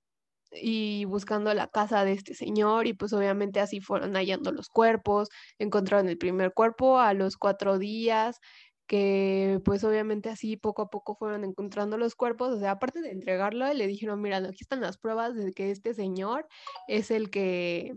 y 0.51 1.05
buscando 1.05 1.53
la 1.53 1.67
casa 1.69 2.05
de 2.05 2.13
este 2.13 2.35
señor 2.35 2.87
y 2.87 2.93
pues 2.93 3.13
obviamente 3.13 3.59
así 3.61 3.81
fueron 3.81 4.13
hallando 4.15 4.51
los 4.51 4.69
cuerpos, 4.69 5.29
encontraron 5.59 6.09
el 6.09 6.17
primer 6.19 6.53
cuerpo 6.53 6.99
a 6.99 7.13
los 7.13 7.37
cuatro 7.37 7.79
días, 7.79 8.39
que 8.87 9.59
pues 9.65 9.83
obviamente 9.83 10.29
así 10.29 10.57
poco 10.57 10.83
a 10.83 10.89
poco 10.89 11.15
fueron 11.15 11.43
encontrando 11.43 11.97
los 11.97 12.15
cuerpos, 12.15 12.49
o 12.49 12.59
sea, 12.59 12.71
aparte 12.71 13.01
de 13.01 13.11
entregarlo, 13.11 13.71
le 13.73 13.87
dijeron, 13.87 14.21
mira, 14.21 14.37
aquí 14.37 14.59
están 14.61 14.81
las 14.81 14.97
pruebas 14.97 15.35
de 15.35 15.53
que 15.53 15.71
este 15.71 15.93
señor 15.93 16.47
es 16.87 17.11
el 17.11 17.29
que, 17.29 17.95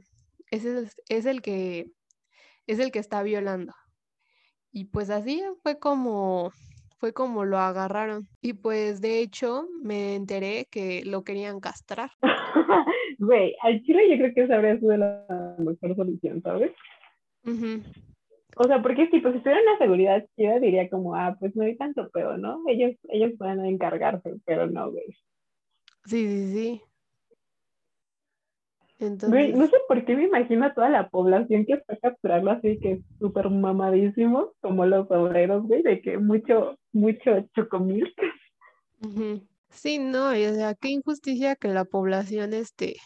es 0.51 0.65
el, 0.65 0.89
es 1.09 1.27
el 1.27 1.43
que, 1.43 1.91
es 2.67 2.79
el 2.79 2.91
que 2.91 2.99
está 2.99 3.23
violando. 3.23 3.75
Y 4.73 4.87
pues 4.87 5.11
así 5.11 5.43
fue 5.63 5.79
como, 5.79 6.53
fue 6.99 7.13
como 7.13 7.45
lo 7.45 7.59
agarraron. 7.59 8.29
Y 8.41 8.55
pues 8.55 9.01
de 9.01 9.21
hecho 9.21 9.67
me 9.83 10.15
enteré 10.15 10.67
que 10.71 11.03
lo 11.05 11.25
querían 11.25 11.61
castrar. 11.61 12.11
Güey, 13.21 13.57
al 13.63 13.83
chile 13.83 14.09
yo 14.11 14.17
creo 14.17 14.33
que 14.35 14.43
esa 14.45 14.55
habría 14.55 14.79
sido 14.79 14.97
la 14.97 15.57
mejor 15.59 15.97
solución, 15.97 16.41
¿sabes? 16.41 16.71
O 18.61 18.65
sea, 18.65 18.83
porque 18.83 19.09
si 19.09 19.21
pues 19.21 19.35
si 19.35 19.41
tuviera 19.41 19.63
una 19.63 19.79
seguridad 19.79 20.27
yo 20.37 20.59
diría 20.59 20.91
como, 20.91 21.15
ah, 21.15 21.37
pues 21.39 21.55
no 21.55 21.63
hay 21.63 21.77
tanto 21.77 22.11
peor, 22.11 22.41
¿no? 22.41 22.61
Ellos, 22.67 22.97
ellos 23.09 23.33
pueden 23.39 23.65
encargarse, 23.65 24.35
pero 24.45 24.67
no, 24.67 24.91
güey. 24.91 25.07
Sí, 26.07 26.27
sí, 26.27 26.53
sí. 26.53 26.83
Entonces... 28.99 29.57
no 29.57 29.67
sé 29.69 29.77
por 29.87 30.05
qué 30.05 30.17
me 30.17 30.25
imagino 30.25 30.67
a 30.67 30.75
toda 30.75 30.89
la 30.89 31.09
población 31.09 31.67
que 31.67 31.77
fue 31.79 31.95
a 31.95 31.99
capturarlo 31.99 32.51
así, 32.51 32.81
que 32.81 32.93
es 32.93 33.01
súper 33.21 33.49
mamadísimo, 33.49 34.53
como 34.61 34.87
los 34.87 35.09
obreros, 35.09 35.63
güey, 35.63 35.83
de 35.83 36.01
que 36.01 36.19
mucho, 36.19 36.77
mucho 36.93 37.49
chocomil. 37.55 38.13
Sí, 39.71 40.01
no, 40.01 40.37
y 40.37 40.47
o 40.47 40.55
sea, 40.55 40.75
qué 40.75 40.89
injusticia 40.89 41.55
que 41.55 41.69
la 41.69 41.85
población, 41.85 42.55
este, 42.55 42.97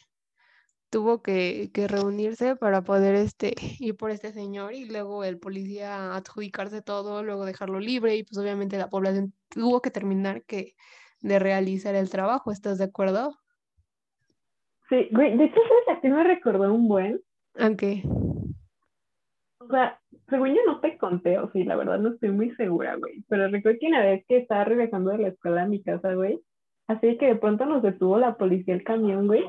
tuvo 0.92 1.22
que, 1.22 1.70
reunirse 1.88 2.55
para 2.55 2.83
poder 2.83 3.14
este, 3.14 3.55
ir 3.81 3.96
por 3.96 4.11
este 4.11 4.31
señor 4.33 4.74
y 4.74 4.85
luego 4.85 5.24
el 5.24 5.38
policía 5.38 6.14
adjudicarse 6.14 6.83
todo, 6.83 7.24
luego 7.24 7.46
dejarlo 7.46 7.81
libre 7.81 8.14
y 8.14 8.24
pues 8.24 8.38
obviamente 8.38 8.76
la 8.76 8.90
población 8.90 9.33
tuvo 9.48 9.81
que 9.81 9.90
terminar 9.90 10.44
que, 10.44 10.74
de 11.22 11.38
realizar 11.38 11.94
el 11.94 12.11
trabajo, 12.11 12.52
¿estás 12.52 12.78
de 12.78 12.85
acuerdo? 12.85 13.35
Sí, 14.90 15.09
güey, 15.12 15.37
de 15.38 15.44
hecho, 15.44 15.55
¿sabes 15.55 15.98
a 15.98 16.00
qué 16.02 16.11
me 16.11 16.24
recordó 16.24 16.72
un 16.72 16.87
buen? 16.87 17.20
¿A 17.55 17.74
qué? 17.74 18.02
O 19.59 19.66
sea, 19.68 19.98
según 20.28 20.48
yo 20.48 20.61
no 20.66 20.81
te 20.81 20.98
conté, 20.98 21.38
o 21.38 21.50
sí, 21.52 21.64
la 21.64 21.76
verdad 21.76 22.00
no 22.00 22.11
estoy 22.11 22.33
muy 22.33 22.50
segura, 22.57 22.96
güey, 22.96 23.24
pero 23.28 23.48
recuerdo 23.48 23.78
que 23.81 23.87
una 23.87 24.05
vez 24.05 24.24
que 24.28 24.38
estaba 24.38 24.64
regresando 24.64 25.11
de 25.12 25.18
la 25.18 25.28
escuela 25.28 25.62
a 25.62 25.68
mi 25.68 25.83
casa, 25.83 26.12
güey, 26.12 26.38
así 26.87 27.16
que 27.16 27.28
de 27.28 27.37
pronto 27.37 27.64
nos 27.64 27.83
detuvo 27.83 28.18
la 28.18 28.37
policía 28.37 28.74
el 28.74 28.85
camión, 28.85 29.26
güey, 29.26 29.44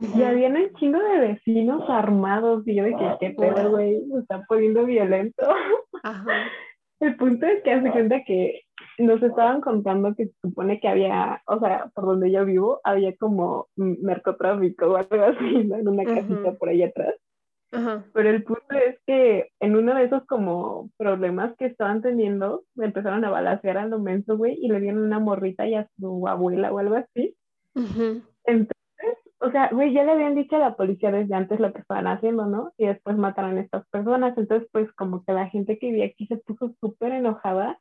y 0.00 0.22
había 0.22 0.48
un 0.48 0.72
chingo 0.78 0.98
de 0.98 1.18
vecinos 1.18 1.82
armados 1.88 2.66
y 2.66 2.74
yo 2.74 2.84
de 2.84 2.96
que 2.96 3.16
qué 3.20 3.30
pedo, 3.30 3.70
güey, 3.70 4.00
se 4.12 4.18
está 4.20 4.44
poniendo 4.48 4.84
violento. 4.84 5.46
El 7.00 7.16
punto 7.16 7.46
es 7.46 7.62
que 7.62 7.72
hace 7.72 7.90
cuenta 7.90 8.24
que 8.24 8.62
nos 8.98 9.22
estaban 9.22 9.60
contando 9.60 10.14
que 10.16 10.26
se 10.26 10.34
supone 10.42 10.80
que 10.80 10.88
había, 10.88 11.42
o 11.46 11.60
sea, 11.60 11.90
por 11.94 12.06
donde 12.06 12.30
yo 12.32 12.44
vivo, 12.44 12.80
había 12.82 13.16
como 13.16 13.68
narcotráfico 13.76 14.86
o 14.86 14.96
algo 14.96 15.24
así, 15.24 15.64
¿no? 15.64 15.76
En 15.76 15.88
una 15.88 16.04
casita 16.04 16.52
por 16.58 16.68
ahí 16.68 16.82
atrás. 16.82 17.14
Pero 17.70 18.30
el 18.30 18.42
punto 18.44 18.74
es 18.74 18.98
que 19.06 19.50
en 19.60 19.76
uno 19.76 19.94
de 19.94 20.04
esos 20.04 20.24
como 20.24 20.90
problemas 20.96 21.54
que 21.58 21.66
estaban 21.66 22.00
teniendo, 22.00 22.64
empezaron 22.76 23.24
a 23.24 23.30
balasear 23.30 23.76
a 23.76 23.86
lo 23.86 23.98
menso, 23.98 24.38
güey, 24.38 24.58
y 24.60 24.68
le 24.68 24.80
dieron 24.80 25.02
una 25.02 25.18
morrita 25.18 25.66
y 25.66 25.74
a 25.74 25.86
su 25.98 26.26
abuela 26.26 26.72
o 26.72 26.78
algo 26.78 26.96
así. 26.96 27.36
Entonces, 27.74 28.76
o 29.40 29.50
sea, 29.50 29.68
güey, 29.72 29.92
ya 29.92 30.04
le 30.04 30.12
habían 30.12 30.34
dicho 30.34 30.56
a 30.56 30.60
la 30.60 30.76
policía 30.76 31.12
desde 31.12 31.34
antes 31.34 31.60
lo 31.60 31.72
que 31.72 31.80
estaban 31.80 32.06
haciendo, 32.06 32.46
¿no? 32.46 32.72
Y 32.76 32.86
después 32.86 33.16
mataron 33.16 33.56
a 33.56 33.60
estas 33.60 33.86
personas. 33.88 34.36
Entonces, 34.36 34.68
pues 34.72 34.90
como 34.92 35.24
que 35.24 35.32
la 35.32 35.48
gente 35.48 35.78
que 35.78 35.86
vivía 35.86 36.06
aquí 36.06 36.26
se 36.26 36.38
puso 36.38 36.74
súper 36.80 37.12
enojada 37.12 37.78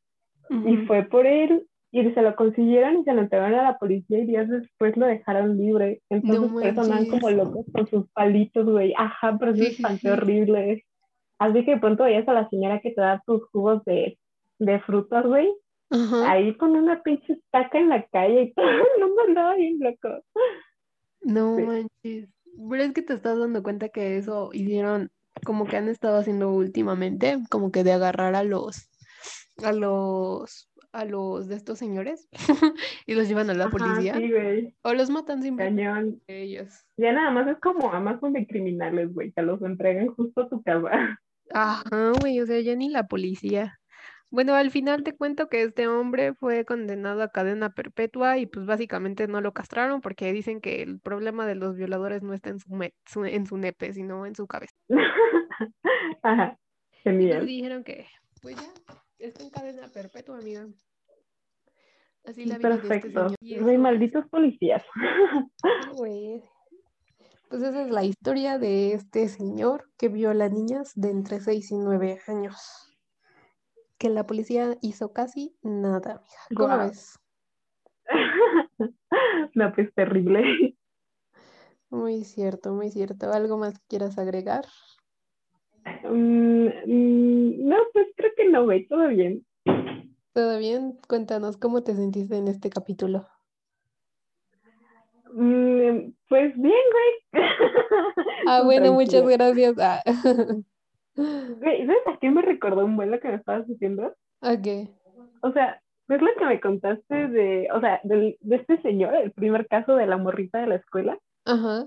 y 0.50 0.78
fue 0.86 1.04
por 1.04 1.26
él 1.26 1.68
y 1.92 2.10
se 2.12 2.22
lo 2.22 2.36
consiguieron 2.36 2.98
y 2.98 3.04
se 3.04 3.14
lo 3.14 3.22
entregaron 3.22 3.60
a 3.60 3.64
la 3.64 3.78
policía 3.78 4.20
y 4.20 4.26
días 4.26 4.48
después 4.50 4.96
lo 4.98 5.08
dejaron 5.08 5.58
libre. 5.58 6.02
Entonces, 6.10 6.52
no 6.52 7.10
como 7.10 7.30
locos 7.32 7.66
con 7.74 7.88
sus 7.88 8.10
palitos, 8.12 8.66
güey. 8.66 8.94
Ajá, 8.96 9.38
pero 9.40 9.54
es 9.54 9.78
sí, 9.78 10.08
horrible. 10.08 10.86
Así 11.40 11.66
que 11.66 11.72
de 11.72 11.80
pronto 11.80 12.04
veías 12.04 12.28
a 12.28 12.34
la 12.34 12.50
señora 12.50 12.82
que 12.82 12.92
te 12.92 13.02
da 13.02 13.22
tus 13.26 13.44
jugos 13.52 13.84
de, 13.86 14.18
de 14.60 14.80
frutas, 14.82 15.26
güey. 15.26 15.52
Ahí 16.26 16.54
con 16.56 16.76
una 16.76 17.02
pinche 17.02 17.34
estaca 17.34 17.80
en 17.80 17.90
la 17.90 18.04
calle 18.04 18.42
y 18.42 18.54
todo, 18.56 18.66
no 19.00 19.16
me 19.16 19.22
andaba 19.28 19.56
bien 19.56 19.80
loco. 19.80 20.22
No 21.28 21.58
manches. 21.60 22.30
Pero 22.70 22.84
es 22.84 22.94
que 22.94 23.02
te 23.02 23.14
estás 23.14 23.38
dando 23.38 23.62
cuenta 23.62 23.90
que 23.90 24.18
eso 24.18 24.50
hicieron, 24.54 25.12
como 25.46 25.66
que 25.68 25.78
han 25.78 25.90
estado 25.90 26.18
haciendo 26.18 26.52
últimamente, 26.52 27.38
como 27.52 27.72
que 27.72 27.84
de 27.84 27.92
agarrar 27.92 28.34
a 28.34 28.44
los, 28.44 28.90
a 29.64 29.74
los, 29.74 30.70
a 30.94 31.06
los 31.06 31.48
de 31.48 31.56
estos 31.56 31.78
señores 31.78 32.30
y 33.06 33.14
los 33.14 33.28
llevan 33.28 33.50
a 33.50 33.54
la 33.54 33.70
policía. 33.70 34.16
O 34.84 34.94
los 34.94 35.10
matan 35.10 35.44
sin 35.44 35.58
Cañón. 35.58 36.22
ellos. 36.28 36.86
Ya 36.96 37.12
nada 37.12 37.30
más 37.30 37.48
es 37.48 37.60
como 37.60 37.92
Amazon 37.92 38.34
de 38.34 38.48
criminales, 38.48 39.14
güey, 39.14 39.34
que 39.34 39.42
los 39.42 39.62
entregan 39.62 40.08
justo 40.08 40.42
a 40.42 40.50
tu 40.50 40.64
casa. 40.64 40.90
Ajá, 41.52 42.12
güey, 42.20 42.40
o 42.40 42.46
sea, 42.46 42.60
ya 42.62 42.76
ni 42.76 42.90
la 42.90 43.08
policía. 43.08 43.80
Bueno, 44.30 44.56
al 44.56 44.72
final 44.72 45.04
te 45.04 45.16
cuento 45.16 45.48
que 45.48 45.64
este 45.64 45.88
hombre 45.88 46.34
fue 46.34 46.66
condenado 46.66 47.22
a 47.24 47.30
cadena 47.30 47.70
perpetua 47.70 48.38
y 48.38 48.46
pues 48.46 48.66
básicamente 48.66 49.28
no 49.28 49.40
lo 49.40 49.54
castraron 49.54 50.02
porque 50.02 50.34
dicen 50.34 50.60
que 50.60 50.82
el 50.82 51.00
problema 51.00 51.48
de 51.48 51.56
los 51.56 51.76
violadores 51.76 52.24
no 52.24 52.34
está 52.34 52.50
en 52.50 52.60
su, 52.60 53.26
en 53.26 53.46
su 53.46 53.58
nepe, 53.58 53.94
sino 53.94 54.26
en 54.26 54.36
su 54.36 54.46
cabeza. 54.46 54.76
Ajá, 56.24 56.60
Y 57.06 57.46
dijeron 57.46 57.84
que, 57.84 58.06
pues 58.42 58.58
ya, 58.58 58.68
está 59.20 59.44
en 59.44 59.50
cadena 59.50 59.88
perpetua, 59.88 60.38
amiga. 60.40 60.68
Así 62.26 62.44
la 62.44 62.58
vida 62.58 62.70
de 62.70 62.76
este 62.76 62.88
Perfecto. 62.90 63.30
señor. 63.30 63.36
Y 63.40 63.60
Güey, 63.60 63.76
eso, 63.76 63.82
malditos 63.82 64.28
policías. 64.28 64.84
güey. 65.98 66.44
Pues 67.50 67.62
esa 67.62 67.84
es 67.84 67.90
la 67.90 68.04
historia 68.04 68.60
de 68.60 68.92
este 68.92 69.30
señor 69.30 69.90
que 69.98 70.10
viola 70.10 70.50
niñas 70.50 70.92
de 70.96 71.12
entre 71.12 71.40
6 71.40 71.72
y 71.72 71.78
9 71.78 72.20
años. 72.28 72.87
Que 73.98 74.10
la 74.10 74.26
policía 74.26 74.78
hizo 74.82 75.12
casi 75.12 75.56
nada, 75.64 76.12
amiga. 76.12 76.40
¿Cómo 76.56 76.76
Guau. 76.76 76.88
ves? 76.88 77.20
No, 79.56 79.74
pues 79.74 79.94
terrible. 79.96 80.78
Muy 81.90 82.24
cierto, 82.24 82.74
muy 82.74 82.90
cierto. 82.92 83.32
¿Algo 83.32 83.58
más 83.58 83.80
que 83.80 83.86
quieras 83.88 84.18
agregar? 84.18 84.66
Mm, 86.04 86.68
mm, 86.68 87.68
no, 87.68 87.78
pues 87.94 88.08
creo 88.16 88.32
que 88.36 88.50
no, 88.50 88.66
güey, 88.66 88.88
todo 88.88 89.08
bien. 89.08 89.46
¿Todo 90.34 90.58
bien? 90.60 90.98
Cuéntanos, 91.08 91.58
¿cómo 91.58 91.84
te 91.84 91.96
sentiste 91.96 92.38
en 92.38 92.48
este 92.48 92.70
capítulo? 92.70 93.28
Mm, 95.34 96.12
pues 96.30 96.54
bien, 96.56 96.84
güey. 96.92 97.44
Ah, 98.48 98.62
bueno, 98.66 98.94
muchas 98.94 99.28
gracias. 99.28 99.76
Ah. 99.80 100.04
¿sabes 101.24 102.08
a 102.08 102.18
qué 102.20 102.30
me 102.30 102.42
recordó 102.42 102.86
un 102.86 102.96
buen 102.96 103.12
lo 103.12 103.20
que 103.20 103.28
me 103.30 103.36
estabas 103.36 103.68
diciendo? 103.68 104.14
Ok. 104.42 104.90
O 105.42 105.52
sea, 105.52 105.82
¿ves 106.08 106.22
lo 106.22 106.30
que 106.38 106.46
me 106.46 106.60
contaste 106.62 107.28
de, 107.28 107.68
o 107.74 107.80
sea, 107.80 108.00
del- 108.04 108.38
de 108.42 108.56
este 108.58 108.82
señor, 108.82 109.16
el 109.16 109.32
primer 109.32 109.68
caso 109.68 109.96
de 109.96 110.06
la 110.08 110.18
morrita 110.18 110.60
de 110.60 110.68
la 110.68 110.76
escuela? 110.76 111.18
Ajá. 111.46 111.86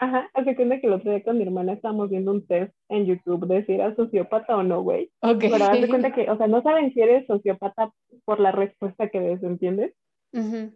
Ajá, 0.00 0.30
hace 0.34 0.54
cuenta 0.54 0.78
que 0.80 0.86
el 0.86 0.92
otro 0.92 1.10
día 1.10 1.24
con 1.24 1.38
mi 1.38 1.42
hermana 1.42 1.72
estábamos 1.72 2.08
viendo 2.08 2.30
un 2.30 2.46
test 2.46 2.72
en 2.88 3.06
YouTube 3.06 3.46
de 3.48 3.64
si 3.66 3.72
era 3.72 3.94
sociópata 3.96 4.56
o 4.56 4.62
no, 4.62 4.80
güey. 4.82 5.10
Ok. 5.22 5.40
Pero 5.40 5.64
haz 5.64 5.80
de 5.80 5.88
cuenta 5.90 6.12
que, 6.14 6.30
o 6.30 6.36
sea, 6.36 6.46
no 6.46 6.62
saben 6.62 6.92
si 6.94 7.00
eres 7.00 7.26
sociópata 7.26 7.90
por 8.24 8.38
la 8.38 8.52
respuesta 8.52 9.08
que 9.08 9.18
des, 9.20 9.42
¿entiendes? 9.42 9.94
Ujú. 10.32 10.70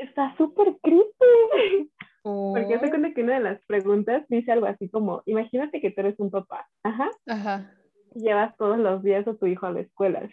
Está 0.00 0.34
súper 0.38 0.74
creepy. 0.82 1.90
Porque 2.22 2.76
Oh, 2.76 2.78
cuenta 2.90 3.14
que 3.14 3.22
una 3.22 3.34
de 3.34 3.40
las 3.44 3.64
preguntas 3.66 4.24
dice 4.28 4.52
algo 4.52 4.66
así 4.66 4.88
como, 4.90 5.22
imagínate 5.26 5.80
que 5.80 5.90
tú 5.90 6.00
eres 6.02 6.18
un 6.20 6.30
papá, 6.30 6.68
ajá, 6.82 7.10
Ajá. 7.26 7.72
y 8.14 8.20
llevas 8.20 8.54
todos 8.58 8.78
los 8.78 9.02
días 9.02 9.26
a 9.26 9.34
tu 9.34 9.46
hijo 9.46 9.66
a 9.66 9.72
la 9.72 9.80
escuela. 9.80 10.28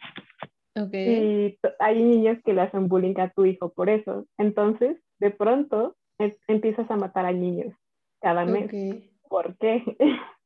Ok. 0.75 0.93
Y 0.93 1.57
hay 1.79 2.03
niños 2.03 2.37
que 2.45 2.53
le 2.53 2.61
hacen 2.61 2.87
bullying 2.89 3.17
a 3.19 3.29
tu 3.29 3.45
hijo 3.45 3.69
por 3.73 3.89
eso. 3.89 4.25
Entonces, 4.37 4.97
de 5.19 5.31
pronto, 5.31 5.95
em- 6.19 6.35
empiezas 6.47 6.89
a 6.91 6.97
matar 6.97 7.25
a 7.25 7.31
niños 7.31 7.73
cada 8.21 8.45
mes. 8.45 8.65
Ok. 8.65 9.03
¿Por 9.29 9.57
qué? 9.57 9.83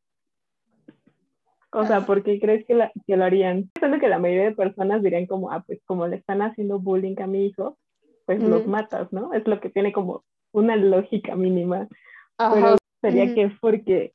O 1.74 1.86
sea, 1.88 1.98
Ajá. 1.98 2.06
¿por 2.06 2.22
qué 2.24 2.38
crees 2.38 2.66
que, 2.66 2.74
la- 2.74 2.92
que 3.08 3.16
lo 3.16 3.24
harían? 3.24 3.70
Pensando 3.74 3.98
que 4.00 4.10
la 4.10 4.20
mayoría 4.20 4.44
de 4.50 4.56
personas 4.56 5.02
dirían 5.02 5.26
como, 5.26 5.52
ah, 5.52 5.64
pues 5.66 5.80
como 5.86 6.06
le 6.06 6.18
están 6.18 6.42
haciendo 6.42 6.80
bullying 6.80 7.16
a 7.22 7.28
mi 7.28 7.46
hijo, 7.46 7.78
pues 8.26 8.42
los 8.44 8.68
matas, 8.68 9.12
¿no? 9.14 9.34
Es 9.34 9.48
lo 9.48 9.62
que 9.62 9.70
tiene 9.70 9.94
como 9.94 10.26
una 10.52 10.76
lógica 10.76 11.36
mínima. 11.36 11.88
Ajá. 12.38 12.54
Pero 12.54 12.78
sería 13.02 13.34
que 13.34 13.44
es 13.44 13.54
porque, 13.60 14.14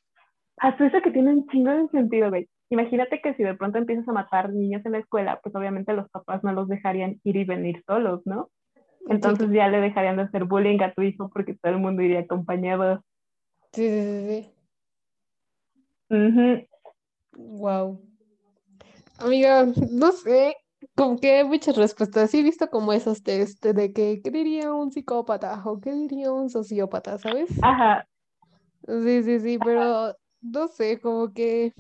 hasta 0.59 0.87
eso 0.87 1.01
que 1.03 1.11
tiene 1.11 1.33
un 1.33 1.46
chingo 1.49 1.70
de 1.70 1.88
sentido, 1.88 2.31
güey. 2.31 2.49
Imagínate 2.70 3.20
que 3.20 3.35
si 3.35 3.44
de 3.44 3.55
pronto 3.55 3.79
empiezas 3.79 4.09
a 4.09 4.12
matar 4.12 4.53
niños 4.53 4.85
en 4.85 4.92
la 4.92 4.99
escuela, 4.99 5.38
pues 5.42 5.55
obviamente 5.55 5.92
los 5.92 6.09
papás 6.11 6.42
no 6.42 6.53
los 6.53 6.68
dejarían 6.68 7.20
ir 7.22 7.37
y 7.37 7.44
venir 7.44 7.83
solos, 7.87 8.22
¿no? 8.25 8.51
Entonces 9.09 9.51
ya 9.53 9.68
le 9.68 9.81
dejarían 9.81 10.16
de 10.16 10.22
hacer 10.25 10.44
bullying 10.44 10.81
a 10.81 10.92
tu 10.92 11.03
hijo 11.03 11.31
porque 11.33 11.55
todo 11.55 11.72
el 11.72 11.79
mundo 11.79 12.03
iría 12.03 12.20
acompañado. 12.20 13.05
Sí, 13.72 13.88
sí, 13.88 14.53
sí, 16.11 16.33
sí. 16.33 16.68
Wow. 17.37 18.01
Amiga, 19.18 19.64
no 19.92 20.12
sé, 20.12 20.57
como 20.94 21.18
que 21.18 21.33
hay 21.38 21.44
muchas 21.44 21.77
respuestas. 21.77 22.31
Sí 22.31 22.38
he 22.40 22.42
visto 22.42 22.68
como 22.70 22.92
esos 22.92 23.22
test 23.22 23.64
de 23.64 23.92
que, 23.92 24.20
¿qué 24.22 24.31
diría 24.31 24.72
un 24.72 24.92
psicópata? 24.92 25.62
o 25.64 25.81
qué 25.81 25.92
diría 25.92 26.33
un 26.33 26.51
sociópata, 26.51 27.18
¿sabes? 27.18 27.51
Ajá, 27.61 28.07
Sí, 28.87 29.22
sí, 29.25 29.40
sí, 29.40 29.59
pero 29.59 30.14
no 30.40 30.68
sé, 30.68 31.01
como 31.01 31.33
que 31.33 31.72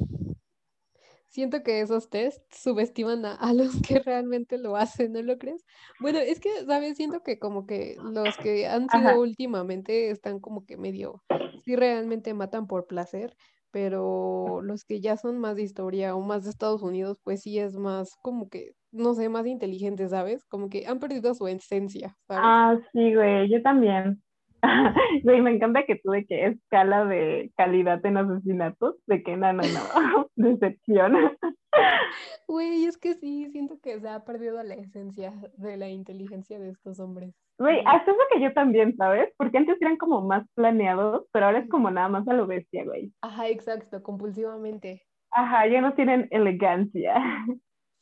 siento 1.28 1.62
que 1.62 1.80
esos 1.80 2.08
test 2.10 2.42
subestiman 2.52 3.24
a, 3.24 3.34
a 3.34 3.52
los 3.52 3.80
que 3.80 3.98
realmente 4.00 4.58
lo 4.58 4.76
hacen, 4.76 5.12
¿no 5.12 5.22
lo 5.22 5.38
crees? 5.38 5.64
Bueno, 5.98 6.18
es 6.18 6.40
que, 6.40 6.64
¿sabes? 6.66 6.96
Siento 6.96 7.22
que 7.22 7.38
como 7.38 7.66
que 7.66 7.96
los 8.00 8.38
que 8.38 8.66
han 8.66 8.90
sido 8.90 9.14
Ajá. 9.14 9.18
últimamente 9.18 10.10
están 10.10 10.40
como 10.40 10.64
que 10.66 10.76
medio, 10.76 11.24
sí 11.64 11.76
realmente 11.76 12.34
matan 12.34 12.66
por 12.66 12.86
placer, 12.86 13.36
pero 13.70 14.60
los 14.62 14.84
que 14.84 15.00
ya 15.00 15.16
son 15.16 15.38
más 15.38 15.56
de 15.56 15.62
historia 15.62 16.14
o 16.16 16.20
más 16.20 16.44
de 16.44 16.50
Estados 16.50 16.82
Unidos, 16.82 17.18
pues 17.22 17.42
sí 17.42 17.58
es 17.58 17.76
más 17.76 18.10
como 18.22 18.48
que, 18.48 18.72
no 18.96 19.14
sé, 19.14 19.28
más 19.28 19.46
inteligentes, 19.46 20.10
¿sabes? 20.10 20.44
Como 20.44 20.68
que 20.68 20.86
han 20.86 20.98
perdido 20.98 21.34
su 21.34 21.46
esencia, 21.48 22.16
¿sabes? 22.26 22.42
Ah, 22.44 22.76
sí, 22.92 23.14
güey, 23.14 23.50
yo 23.50 23.62
también. 23.62 24.22
Güey, 25.24 25.42
me 25.42 25.50
encanta 25.50 25.84
que 25.84 25.96
tuve 25.96 26.26
que 26.26 26.46
escala 26.46 27.04
de 27.04 27.52
calidad 27.56 28.04
en 28.04 28.16
asesinatos, 28.16 28.96
de 29.06 29.22
que 29.22 29.36
no, 29.36 29.52
no, 29.52 29.62
no, 29.62 30.30
decepción. 30.36 31.14
Güey, 32.48 32.86
es 32.86 32.96
que 32.96 33.14
sí, 33.14 33.50
siento 33.50 33.78
que 33.80 34.00
se 34.00 34.08
ha 34.08 34.24
perdido 34.24 34.62
la 34.62 34.74
esencia 34.74 35.34
de 35.56 35.76
la 35.76 35.88
inteligencia 35.88 36.58
de 36.58 36.70
estos 36.70 37.00
hombres. 37.00 37.34
Güey, 37.58 37.80
hasta 37.84 38.12
eso 38.12 38.20
que 38.32 38.40
yo 38.40 38.52
también, 38.54 38.96
¿sabes? 38.96 39.30
Porque 39.36 39.58
antes 39.58 39.80
eran 39.80 39.96
como 39.96 40.22
más 40.22 40.46
planeados, 40.54 41.26
pero 41.32 41.46
ahora 41.46 41.58
es 41.58 41.68
como 41.68 41.90
nada 41.90 42.08
más 42.08 42.26
a 42.28 42.32
lo 42.32 42.46
bestia, 42.46 42.84
güey. 42.84 43.12
Ajá, 43.20 43.48
exacto, 43.48 44.02
compulsivamente. 44.02 45.02
Ajá, 45.32 45.66
ya 45.66 45.80
no 45.80 45.94
tienen 45.94 46.28
elegancia. 46.30 47.14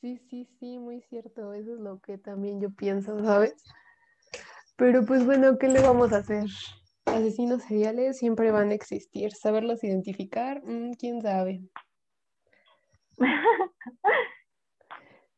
Sí, 0.05 0.19
sí, 0.29 0.47
sí, 0.61 0.79
muy 0.79 1.01
cierto. 1.01 1.55
Eso 1.55 1.73
es 1.77 1.81
lo 1.81 1.99
que 1.99 2.19
también 2.19 2.61
yo 2.61 2.69
pienso, 2.69 3.25
¿sabes? 3.25 3.55
Pero 4.77 5.07
pues 5.07 5.25
bueno, 5.25 5.57
¿qué 5.57 5.67
le 5.67 5.81
vamos 5.81 6.12
a 6.12 6.19
hacer? 6.19 6.45
Asesinos 7.07 7.62
seriales 7.62 8.19
siempre 8.19 8.51
van 8.51 8.69
a 8.69 8.75
existir. 8.75 9.33
Saberlos 9.33 9.83
identificar, 9.83 10.62
Mm, 10.62 10.93
quién 10.99 11.23
sabe. 11.23 11.62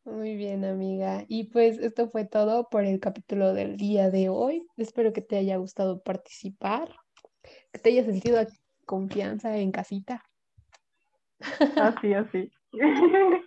Muy 0.05 0.35
bien, 0.35 0.65
amiga. 0.65 1.25
Y 1.29 1.45
pues 1.45 1.79
esto 1.79 2.11
fue 2.11 2.25
todo 2.25 2.69
por 2.69 2.85
el 2.85 2.99
capítulo 2.99 3.55
del 3.55 3.77
día 3.77 4.11
de 4.11 4.31
hoy. 4.31 4.67
Espero 4.77 5.13
que 5.13 5.23
te 5.23 5.37
haya 5.37 5.59
gustado 5.59 6.03
participar, 6.03 6.93
que 7.73 7.79
te 7.79 7.91
haya 7.91 8.05
sentido 8.05 8.45
confianza 8.85 9.57
en 9.59 9.71
casita. 9.71 10.25
Así, 11.77 12.15
así. 12.15 12.51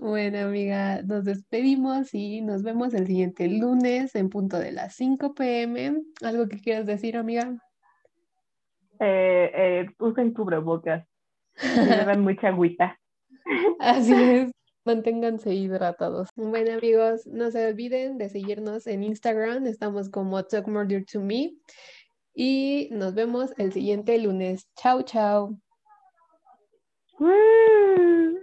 Bueno, 0.00 0.38
amiga, 0.38 1.02
nos 1.02 1.24
despedimos 1.24 2.12
y 2.12 2.42
nos 2.42 2.62
vemos 2.62 2.92
el 2.94 3.06
siguiente 3.06 3.48
lunes 3.48 4.14
en 4.14 4.28
punto 4.28 4.58
de 4.58 4.72
las 4.72 4.94
5 4.94 5.34
pm. 5.34 6.02
¿Algo 6.22 6.48
que 6.48 6.60
quieras 6.60 6.86
decir, 6.86 7.16
amiga? 7.16 7.56
Eh, 9.00 9.50
eh, 9.54 9.86
usen 9.98 10.32
cubrebocas 10.32 11.06
mucha 12.18 12.48
agüita. 12.48 12.98
Así 13.80 14.12
es, 14.12 14.50
manténganse 14.84 15.54
hidratados. 15.54 16.28
Bueno, 16.36 16.72
amigos, 16.72 17.26
no 17.26 17.50
se 17.50 17.66
olviden 17.66 18.18
de 18.18 18.28
seguirnos 18.28 18.86
en 18.86 19.02
Instagram. 19.02 19.66
Estamos 19.66 20.10
como 20.10 20.44
Talk 20.44 20.68
Murder 20.68 21.04
to 21.04 21.20
Me. 21.20 21.52
Y 22.34 22.88
nos 22.92 23.14
vemos 23.14 23.54
el 23.56 23.72
siguiente 23.72 24.18
lunes. 24.18 24.68
Chao, 24.76 25.02
chao. 25.02 25.58